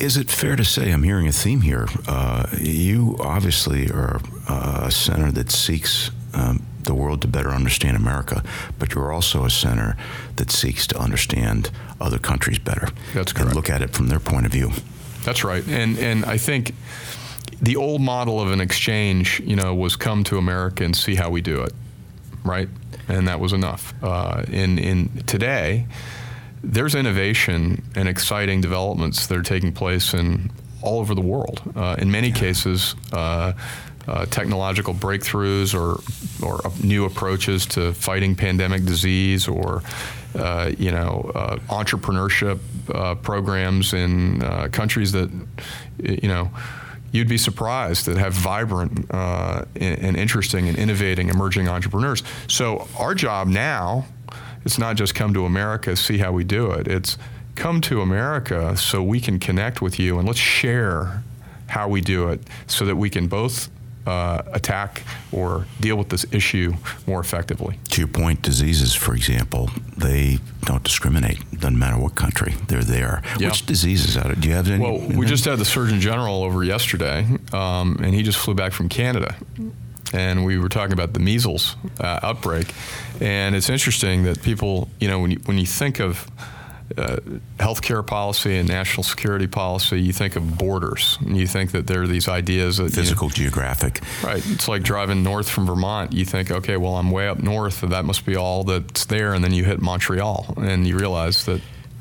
Is 0.00 0.16
it 0.16 0.30
fair 0.30 0.56
to 0.56 0.64
say, 0.64 0.92
I'm 0.92 1.02
hearing 1.02 1.28
a 1.28 1.32
theme 1.32 1.60
here, 1.60 1.86
uh, 2.06 2.46
you 2.58 3.18
obviously 3.20 3.90
are 3.90 4.22
uh, 4.48 4.84
a 4.84 4.90
center 4.90 5.30
that 5.32 5.50
seeks 5.50 6.10
um, 6.32 6.64
the 6.84 6.94
world 6.94 7.20
to 7.20 7.28
better 7.28 7.50
understand 7.50 7.98
America, 7.98 8.42
but 8.78 8.94
you're 8.94 9.12
also 9.12 9.44
a 9.44 9.50
center 9.50 9.96
that 10.36 10.50
seeks 10.50 10.86
to 10.86 10.98
understand 10.98 11.70
other 12.00 12.18
countries 12.18 12.58
better. 12.58 12.88
That's 13.14 13.32
correct. 13.32 13.48
And 13.48 13.56
look 13.56 13.70
at 13.70 13.82
it 13.82 13.90
from 13.90 14.08
their 14.08 14.20
point 14.20 14.46
of 14.46 14.52
view. 14.52 14.72
That's 15.24 15.44
right. 15.44 15.66
And 15.68 15.98
and 15.98 16.24
I 16.24 16.38
think 16.38 16.74
the 17.60 17.76
old 17.76 18.00
model 18.00 18.40
of 18.40 18.50
an 18.52 18.60
exchange, 18.60 19.40
you 19.44 19.56
know, 19.56 19.74
was 19.74 19.96
come 19.96 20.24
to 20.24 20.38
America 20.38 20.84
and 20.84 20.94
see 20.94 21.16
how 21.16 21.30
we 21.30 21.40
do 21.40 21.62
it, 21.62 21.72
right? 22.44 22.68
And 23.08 23.26
that 23.28 23.40
was 23.40 23.52
enough. 23.52 23.94
Uh, 24.02 24.44
in 24.48 24.78
in 24.78 25.08
today, 25.26 25.86
there's 26.62 26.94
innovation 26.94 27.82
and 27.94 28.08
exciting 28.08 28.60
developments 28.60 29.26
that 29.26 29.36
are 29.36 29.42
taking 29.42 29.72
place 29.72 30.14
in 30.14 30.50
all 30.82 31.00
over 31.00 31.14
the 31.14 31.20
world. 31.20 31.60
Uh, 31.74 31.96
in 31.98 32.10
many 32.10 32.30
cases, 32.30 32.94
uh, 33.12 33.52
uh, 34.08 34.26
technological 34.26 34.94
breakthroughs 34.94 35.74
or 35.74 36.00
or 36.42 36.60
new 36.82 37.04
approaches 37.04 37.66
to 37.66 37.92
fighting 37.92 38.34
pandemic 38.34 38.84
disease 38.84 39.46
or 39.46 39.82
uh, 40.38 40.72
you 40.78 40.90
know 40.90 41.30
uh, 41.34 41.56
entrepreneurship 41.68 42.58
uh, 42.94 43.14
programs 43.16 43.92
in 43.92 44.40
countries 44.70 45.12
that 45.12 45.30
you 45.98 46.28
know 46.28 46.50
you'd 47.12 47.28
be 47.28 47.38
surprised 47.38 48.06
that 48.06 48.16
have 48.16 48.32
vibrant 48.32 49.06
uh, 49.10 49.64
and 49.76 50.16
interesting 50.16 50.68
and 50.68 50.76
innovating 50.78 51.30
emerging 51.30 51.68
entrepreneurs. 51.68 52.22
So 52.48 52.86
our 52.98 53.14
job 53.14 53.48
now 53.48 54.06
it's 54.64 54.78
not 54.78 54.96
just 54.96 55.14
come 55.14 55.32
to 55.34 55.44
America 55.44 55.96
see 55.96 56.18
how 56.18 56.32
we 56.32 56.44
do 56.44 56.70
it. 56.72 56.88
It's 56.88 57.16
come 57.54 57.80
to 57.82 58.02
America 58.02 58.76
so 58.76 59.02
we 59.02 59.20
can 59.20 59.38
connect 59.38 59.82
with 59.82 59.98
you 59.98 60.18
and 60.18 60.26
let's 60.26 60.38
share 60.38 61.22
how 61.68 61.88
we 61.88 62.00
do 62.00 62.28
it 62.28 62.40
so 62.66 62.84
that 62.84 62.96
we 62.96 63.10
can 63.10 63.28
both 63.28 63.68
uh, 64.08 64.42
attack 64.52 65.02
or 65.32 65.66
deal 65.80 65.96
with 65.96 66.08
this 66.08 66.24
issue 66.32 66.72
more 67.06 67.20
effectively. 67.20 67.78
To 67.90 68.00
your 68.00 68.08
point, 68.08 68.40
diseases, 68.42 68.94
for 68.94 69.14
example, 69.14 69.70
they 69.96 70.38
don't 70.62 70.82
discriminate. 70.82 71.38
Doesn't 71.52 71.78
matter 71.78 72.00
what 72.00 72.14
country 72.14 72.54
they're 72.68 72.82
there. 72.82 73.22
Yeah. 73.38 73.48
Which 73.48 73.66
diseases 73.66 74.16
out? 74.16 74.40
Do 74.40 74.48
you 74.48 74.54
have 74.54 74.68
any? 74.68 74.82
Well, 74.82 74.98
we 74.98 75.26
just 75.26 75.44
had 75.44 75.58
the 75.58 75.64
Surgeon 75.64 76.00
General 76.00 76.42
over 76.42 76.64
yesterday, 76.64 77.26
um, 77.52 77.98
and 78.02 78.14
he 78.14 78.22
just 78.22 78.38
flew 78.38 78.54
back 78.54 78.72
from 78.72 78.88
Canada. 78.88 79.36
And 80.14 80.46
we 80.46 80.58
were 80.58 80.70
talking 80.70 80.94
about 80.94 81.12
the 81.12 81.20
measles 81.20 81.76
uh, 82.00 82.20
outbreak, 82.22 82.72
and 83.20 83.54
it's 83.54 83.68
interesting 83.68 84.24
that 84.24 84.42
people, 84.42 84.88
you 85.00 85.08
know, 85.08 85.18
when 85.20 85.32
you, 85.32 85.40
when 85.44 85.58
you 85.58 85.66
think 85.66 86.00
of 86.00 86.26
uh, 86.98 87.16
healthcare 87.58 88.06
policy 88.06 88.56
and 88.56 88.68
national 88.68 89.04
security 89.04 89.46
policy, 89.46 90.00
you 90.00 90.12
think 90.12 90.36
of 90.36 90.58
borders. 90.58 91.18
And 91.20 91.36
you 91.36 91.46
think 91.46 91.70
that 91.72 91.86
there 91.86 92.02
are 92.02 92.06
these 92.06 92.28
ideas 92.28 92.78
that 92.78 92.90
physical, 92.90 93.28
you 93.28 93.30
know, 93.30 93.34
geographic. 93.34 94.00
Right. 94.22 94.42
It's 94.46 94.68
like 94.68 94.82
driving 94.82 95.22
north 95.22 95.48
from 95.48 95.66
Vermont. 95.66 96.12
You 96.12 96.24
think, 96.24 96.50
okay, 96.50 96.76
well, 96.76 96.96
I'm 96.96 97.10
way 97.10 97.28
up 97.28 97.38
north, 97.38 97.80
that 97.80 98.04
must 98.04 98.26
be 98.26 98.36
all 98.36 98.64
that's 98.64 99.06
there. 99.06 99.32
And 99.32 99.44
then 99.44 99.52
you 99.52 99.64
hit 99.64 99.80
Montreal, 99.80 100.54
and 100.56 100.86
you 100.86 100.98
realize 100.98 101.44
that 101.46 101.60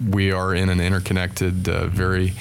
we 0.09 0.31
are 0.31 0.53
in 0.53 0.69
an 0.69 0.79
interconnected, 0.79 1.69
uh, 1.69 1.87
very 1.87 2.33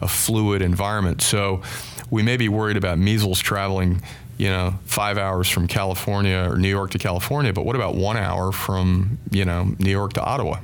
uh, 0.00 0.06
fluid 0.06 0.62
environment. 0.62 1.22
So 1.22 1.62
we 2.10 2.22
may 2.22 2.36
be 2.36 2.48
worried 2.48 2.76
about 2.76 2.98
measles 2.98 3.40
traveling 3.40 4.02
you 4.36 4.48
know, 4.48 4.74
five 4.84 5.16
hours 5.16 5.48
from 5.48 5.68
California 5.68 6.48
or 6.50 6.56
New 6.56 6.68
York 6.68 6.90
to 6.90 6.98
California, 6.98 7.52
but 7.52 7.64
what 7.64 7.76
about 7.76 7.94
one 7.94 8.16
hour 8.16 8.50
from, 8.50 9.18
you 9.30 9.44
know, 9.44 9.74
New 9.78 9.90
York 9.90 10.14
to 10.14 10.22
Ottawa? 10.22 10.58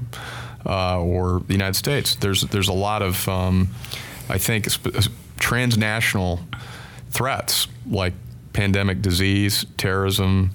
Uh, 0.66 1.00
or 1.00 1.40
the 1.46 1.52
United 1.52 1.76
States. 1.76 2.14
There's 2.14 2.42
there's 2.42 2.68
a 2.68 2.72
lot 2.72 3.02
of 3.02 3.28
um, 3.28 3.68
I 4.28 4.38
think 4.38 4.66
transnational 5.38 6.40
threats 7.10 7.66
like 7.86 8.12
pandemic 8.52 9.02
disease, 9.02 9.64
terrorism, 9.76 10.50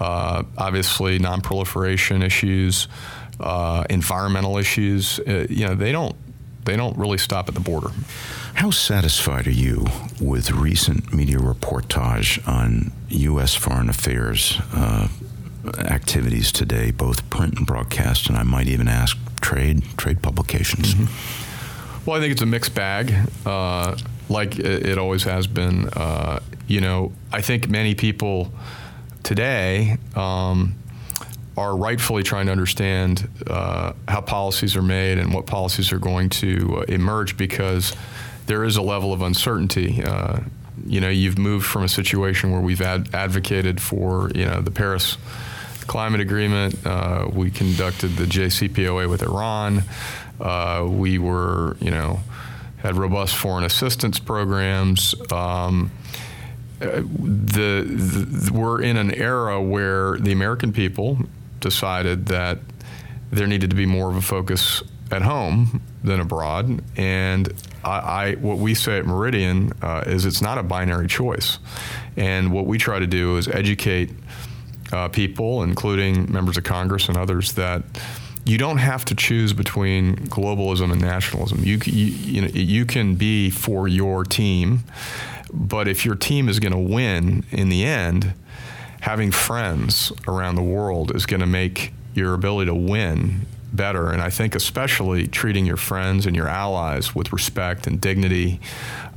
uh, 0.00 0.42
obviously 0.56 1.18
non-proliferation 1.18 2.22
issues, 2.22 2.88
uh, 3.40 3.84
environmental 3.90 4.58
issues. 4.58 5.20
Uh, 5.20 5.46
you 5.48 5.66
know 5.66 5.74
they 5.74 5.92
don't 5.92 6.14
they 6.64 6.76
don't 6.76 6.96
really 6.98 7.18
stop 7.18 7.48
at 7.48 7.54
the 7.54 7.60
border. 7.60 7.90
How 8.54 8.70
satisfied 8.70 9.46
are 9.46 9.52
you 9.52 9.86
with 10.20 10.50
recent 10.50 11.14
media 11.14 11.38
reportage 11.38 12.46
on 12.46 12.92
U.S. 13.08 13.54
foreign 13.54 13.88
affairs 13.88 14.60
uh, 14.72 15.08
activities 15.78 16.52
today, 16.52 16.90
both 16.90 17.28
print 17.30 17.58
and 17.58 17.66
broadcast, 17.66 18.28
and 18.28 18.36
I 18.36 18.42
might 18.42 18.68
even 18.68 18.88
ask 18.88 19.16
trade 19.40 19.82
trade 19.96 20.22
publications? 20.22 20.94
Mm-hmm. 20.94 22.04
Well, 22.08 22.16
I 22.16 22.20
think 22.20 22.32
it's 22.32 22.42
a 22.42 22.46
mixed 22.46 22.74
bag, 22.74 23.14
uh, 23.44 23.96
like 24.28 24.58
it, 24.58 24.98
always 24.98 25.24
has 25.24 25.46
been. 25.46 25.88
Uh, 25.88 26.40
you 26.66 26.80
know, 26.80 27.12
I 27.32 27.42
think 27.42 27.68
many 27.68 27.94
people 27.94 28.52
today 29.22 29.98
um, 30.14 30.74
are 31.56 31.76
rightfully 31.76 32.22
trying 32.22 32.46
to 32.46 32.52
understand 32.52 33.28
uh, 33.46 33.92
how 34.06 34.20
policies 34.20 34.76
are 34.76 34.82
made 34.82 35.18
and 35.18 35.34
what 35.34 35.46
policies 35.46 35.92
are 35.92 35.98
going 35.98 36.30
to 36.30 36.78
uh, 36.78 36.80
emerge 36.88 37.36
because 37.36 37.94
there 38.46 38.64
is 38.64 38.76
a 38.76 38.82
level 38.82 39.12
of 39.12 39.20
uncertainty. 39.20 40.02
Uh, 40.02 40.40
you 40.86 41.00
know, 41.00 41.08
you've 41.08 41.38
moved 41.38 41.66
from 41.66 41.82
a 41.82 41.88
situation 41.88 42.52
where 42.52 42.60
we've 42.60 42.80
ad- 42.80 43.14
advocated 43.14 43.80
for 43.80 44.30
you 44.34 44.44
know 44.44 44.60
the 44.60 44.70
Paris 44.70 45.18
climate 45.88 46.20
agreement. 46.20 46.86
Uh, 46.86 47.28
we 47.32 47.50
conducted 47.50 48.16
the 48.16 48.24
JCPOA 48.24 49.10
with 49.10 49.22
Iran. 49.22 49.82
Uh, 50.40 50.86
we 50.88 51.18
were, 51.18 51.76
you 51.80 51.90
know, 51.90 52.20
had 52.76 52.96
robust 52.96 53.34
foreign 53.34 53.64
assistance 53.64 54.20
programs. 54.20 55.16
Um, 55.32 55.90
uh, 56.80 57.02
the, 57.18 57.82
the, 57.84 58.52
we're 58.52 58.80
in 58.80 58.96
an 58.96 59.12
era 59.12 59.60
where 59.60 60.16
the 60.18 60.30
American 60.30 60.72
people 60.72 61.18
decided 61.58 62.26
that 62.26 62.58
there 63.32 63.48
needed 63.48 63.70
to 63.70 63.76
be 63.76 63.86
more 63.86 64.08
of 64.08 64.16
a 64.16 64.22
focus 64.22 64.84
at 65.10 65.22
home 65.22 65.82
than 66.04 66.20
abroad. 66.20 66.82
And 66.96 67.52
I, 67.84 67.90
I 67.98 68.34
what 68.34 68.58
we 68.58 68.74
say 68.74 68.98
at 68.98 69.06
Meridian 69.06 69.72
uh, 69.82 70.04
is 70.06 70.24
it's 70.24 70.42
not 70.42 70.58
a 70.58 70.62
binary 70.62 71.08
choice. 71.08 71.58
And 72.16 72.52
what 72.52 72.66
we 72.66 72.78
try 72.78 72.98
to 72.98 73.06
do 73.06 73.38
is 73.38 73.48
educate 73.48 74.10
uh, 74.92 75.08
people, 75.08 75.62
including 75.62 76.30
members 76.32 76.56
of 76.56 76.64
Congress 76.64 77.08
and 77.08 77.16
others, 77.16 77.52
that 77.52 77.82
you 78.44 78.56
don't 78.56 78.78
have 78.78 79.04
to 79.06 79.14
choose 79.14 79.52
between 79.52 80.16
globalism 80.16 80.90
and 80.90 81.00
nationalism. 81.00 81.62
You, 81.64 81.78
you, 81.84 82.06
you, 82.06 82.40
know, 82.40 82.48
you 82.48 82.86
can 82.86 83.14
be 83.14 83.50
for 83.50 83.86
your 83.88 84.24
team, 84.24 84.84
but 85.52 85.86
if 85.86 86.06
your 86.06 86.14
team 86.14 86.48
is 86.48 86.58
going 86.58 86.72
to 86.72 86.78
win 86.78 87.44
in 87.50 87.68
the 87.68 87.84
end, 87.84 88.32
having 89.00 89.30
friends 89.30 90.12
around 90.26 90.54
the 90.54 90.62
world 90.62 91.14
is 91.14 91.26
going 91.26 91.40
to 91.40 91.46
make 91.46 91.92
your 92.14 92.34
ability 92.34 92.66
to 92.66 92.74
win 92.74 93.46
better. 93.72 94.10
And 94.10 94.22
I 94.22 94.30
think 94.30 94.54
especially 94.54 95.26
treating 95.26 95.66
your 95.66 95.76
friends 95.76 96.26
and 96.26 96.34
your 96.34 96.48
allies 96.48 97.14
with 97.14 97.32
respect 97.32 97.86
and 97.86 98.00
dignity. 98.00 98.60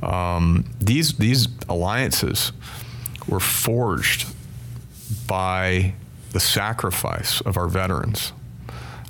Um, 0.02 0.64
these 0.78 1.16
these 1.16 1.48
alliances 1.68 2.52
were 3.26 3.40
forged 3.40 4.26
by 5.26 5.94
the 6.32 6.40
sacrifice 6.40 7.40
of 7.42 7.56
our 7.56 7.68
veterans. 7.68 8.32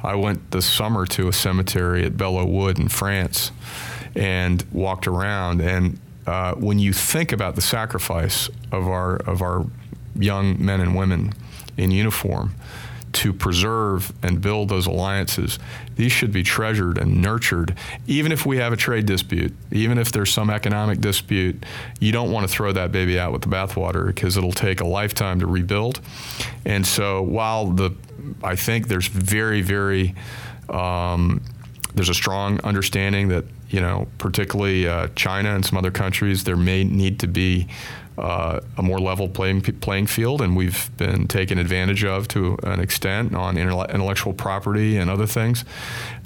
I 0.03 0.17
went 0.17 0.51
this 0.51 0.67
summer 0.67 1.07
to 1.07 1.29
a 1.29 1.33
cemetery 1.33 2.05
at 2.05 2.17
Belleau 2.17 2.47
Wood 2.47 2.79
in 2.79 2.89
France 2.89 3.53
and 4.17 4.65
walked 4.73 5.07
around. 5.07 5.61
And 5.61 5.99
uh, 6.27 6.55
when 6.55 6.79
you 6.79 6.93
think 6.93 7.33
about 7.33 7.55
the 7.55 7.63
sacrifice 7.63 8.49
of 8.71 8.89
our 8.89 9.17
of 9.17 9.43
our 9.43 9.65
young 10.15 10.65
men 10.65 10.81
and 10.81 10.97
women 10.97 11.33
in 11.77 11.91
uniform 11.91 12.55
to 13.13 13.33
preserve 13.33 14.13
and 14.23 14.41
build 14.41 14.69
those 14.69 14.87
alliances, 14.87 15.59
these 15.97 16.13
should 16.13 16.33
be 16.33 16.43
treasured 16.43 16.99
and 16.99 17.21
nurtured. 17.21 17.77
Even 18.07 18.33
if 18.33 18.47
we 18.47 18.57
have 18.57 18.73
a 18.73 18.77
trade 18.77 19.07
dispute, 19.07 19.55
even 19.71 19.99
if 19.99 20.13
there's 20.13 20.33
some 20.33 20.51
economic 20.51 21.01
dispute, 21.01 21.65
you 22.01 22.13
don't 22.13 22.31
want 22.33 22.49
to 22.49 22.53
throw 22.53 22.73
that 22.73 22.93
baby 22.93 23.19
out 23.19 23.33
with 23.33 23.43
the 23.43 23.49
bathwater 23.49 24.07
because 24.07 24.37
it'll 24.37 24.53
take 24.53 24.81
a 24.81 24.87
lifetime 24.87 25.41
to 25.41 25.47
rebuild. 25.47 26.01
And 26.65 26.87
so 26.87 27.23
while 27.23 27.67
the 27.67 27.95
I 28.43 28.57
think 28.57 28.89
there's 28.89 29.09
very, 29.09 29.63
very 29.63 30.15
um, 30.69 31.43
there's 31.95 32.09
a 32.09 32.15
strong 32.15 32.61
understanding 32.61 33.29
that 33.29 33.45
you 33.73 33.81
know, 33.81 34.07
particularly 34.19 34.87
uh, 34.87 35.09
China 35.17 35.55
and 35.55 35.65
some 35.65 35.79
other 35.79 35.91
countries, 35.91 36.45
there 36.45 36.57
may 36.57 36.85
need 36.85 37.19
to 37.21 37.27
be 37.27 37.67
uh, 38.19 38.61
a 38.77 38.83
more 38.83 39.01
level 39.01 39.29
playing 39.29 39.63
playing 39.63 40.07
field, 40.07 40.43
and 40.43 40.55
we've 40.55 40.95
been 40.99 41.27
taken 41.27 41.59
advantage 41.59 42.05
of 42.05 42.29
to 42.29 42.59
an 42.63 42.79
extent 42.79 43.35
on 43.35 43.57
intellectual 43.57 44.35
property 44.35 44.99
and 44.99 45.11
other 45.11 45.27
things. 45.27 45.65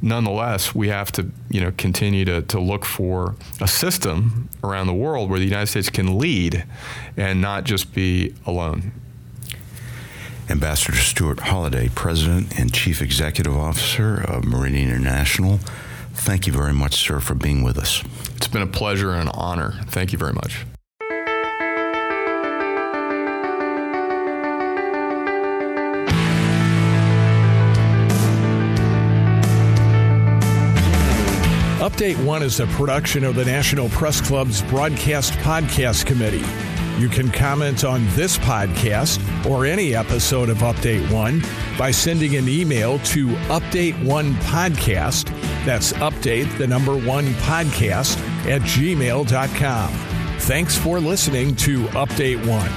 Nonetheless, 0.02 0.74
we 0.74 0.88
have 0.88 1.12
to 1.12 1.30
you 1.48 1.60
know 1.60 1.72
continue 1.78 2.24
to, 2.24 2.42
to 2.42 2.60
look 2.60 2.84
for 2.84 3.36
a 3.60 3.68
system 3.68 4.48
around 4.64 4.88
the 4.88 4.94
world 4.94 5.30
where 5.30 5.38
the 5.38 5.44
United 5.44 5.68
States 5.68 5.88
can 5.88 6.18
lead 6.18 6.64
and 7.16 7.40
not 7.40 7.62
just 7.62 7.94
be 7.94 8.34
alone. 8.44 8.90
Ambassador 10.48 10.98
Stuart 10.98 11.40
Holliday, 11.40 11.88
President 11.94 12.58
and 12.58 12.72
Chief 12.72 13.00
Executive 13.00 13.56
Officer 13.56 14.20
of 14.20 14.44
Meridian 14.44 14.88
International. 14.88 15.60
Thank 16.18 16.46
you 16.46 16.52
very 16.52 16.72
much, 16.72 16.96
sir, 16.96 17.20
for 17.20 17.34
being 17.34 17.62
with 17.62 17.78
us. 17.78 18.02
It's 18.36 18.48
been 18.48 18.62
a 18.62 18.66
pleasure 18.66 19.12
and 19.12 19.22
an 19.28 19.34
honor. 19.34 19.78
Thank 19.86 20.12
you 20.12 20.18
very 20.18 20.32
much. 20.32 20.64
Update 31.78 32.22
One 32.24 32.42
is 32.42 32.58
a 32.58 32.66
production 32.68 33.22
of 33.22 33.36
the 33.36 33.44
National 33.44 33.88
Press 33.90 34.20
Club's 34.20 34.62
Broadcast 34.62 35.34
Podcast 35.34 36.06
Committee. 36.06 36.44
You 37.00 37.08
can 37.08 37.30
comment 37.30 37.84
on 37.84 38.04
this 38.16 38.38
podcast 38.38 39.20
or 39.48 39.66
any 39.66 39.94
episode 39.94 40.48
of 40.48 40.58
Update 40.58 41.08
One 41.12 41.42
by 41.78 41.90
sending 41.90 42.34
an 42.36 42.48
email 42.48 42.98
to 43.00 43.28
Update 43.48 44.02
One 44.04 44.32
Podcast. 44.36 45.30
That's 45.66 45.92
update 45.94 46.56
the 46.58 46.66
number 46.66 46.96
one 46.96 47.26
podcast 47.34 48.16
at 48.46 48.62
gmail.com. 48.62 49.92
Thanks 50.38 50.78
for 50.78 51.00
listening 51.00 51.56
to 51.56 51.84
Update 51.86 52.46
One. 52.46 52.70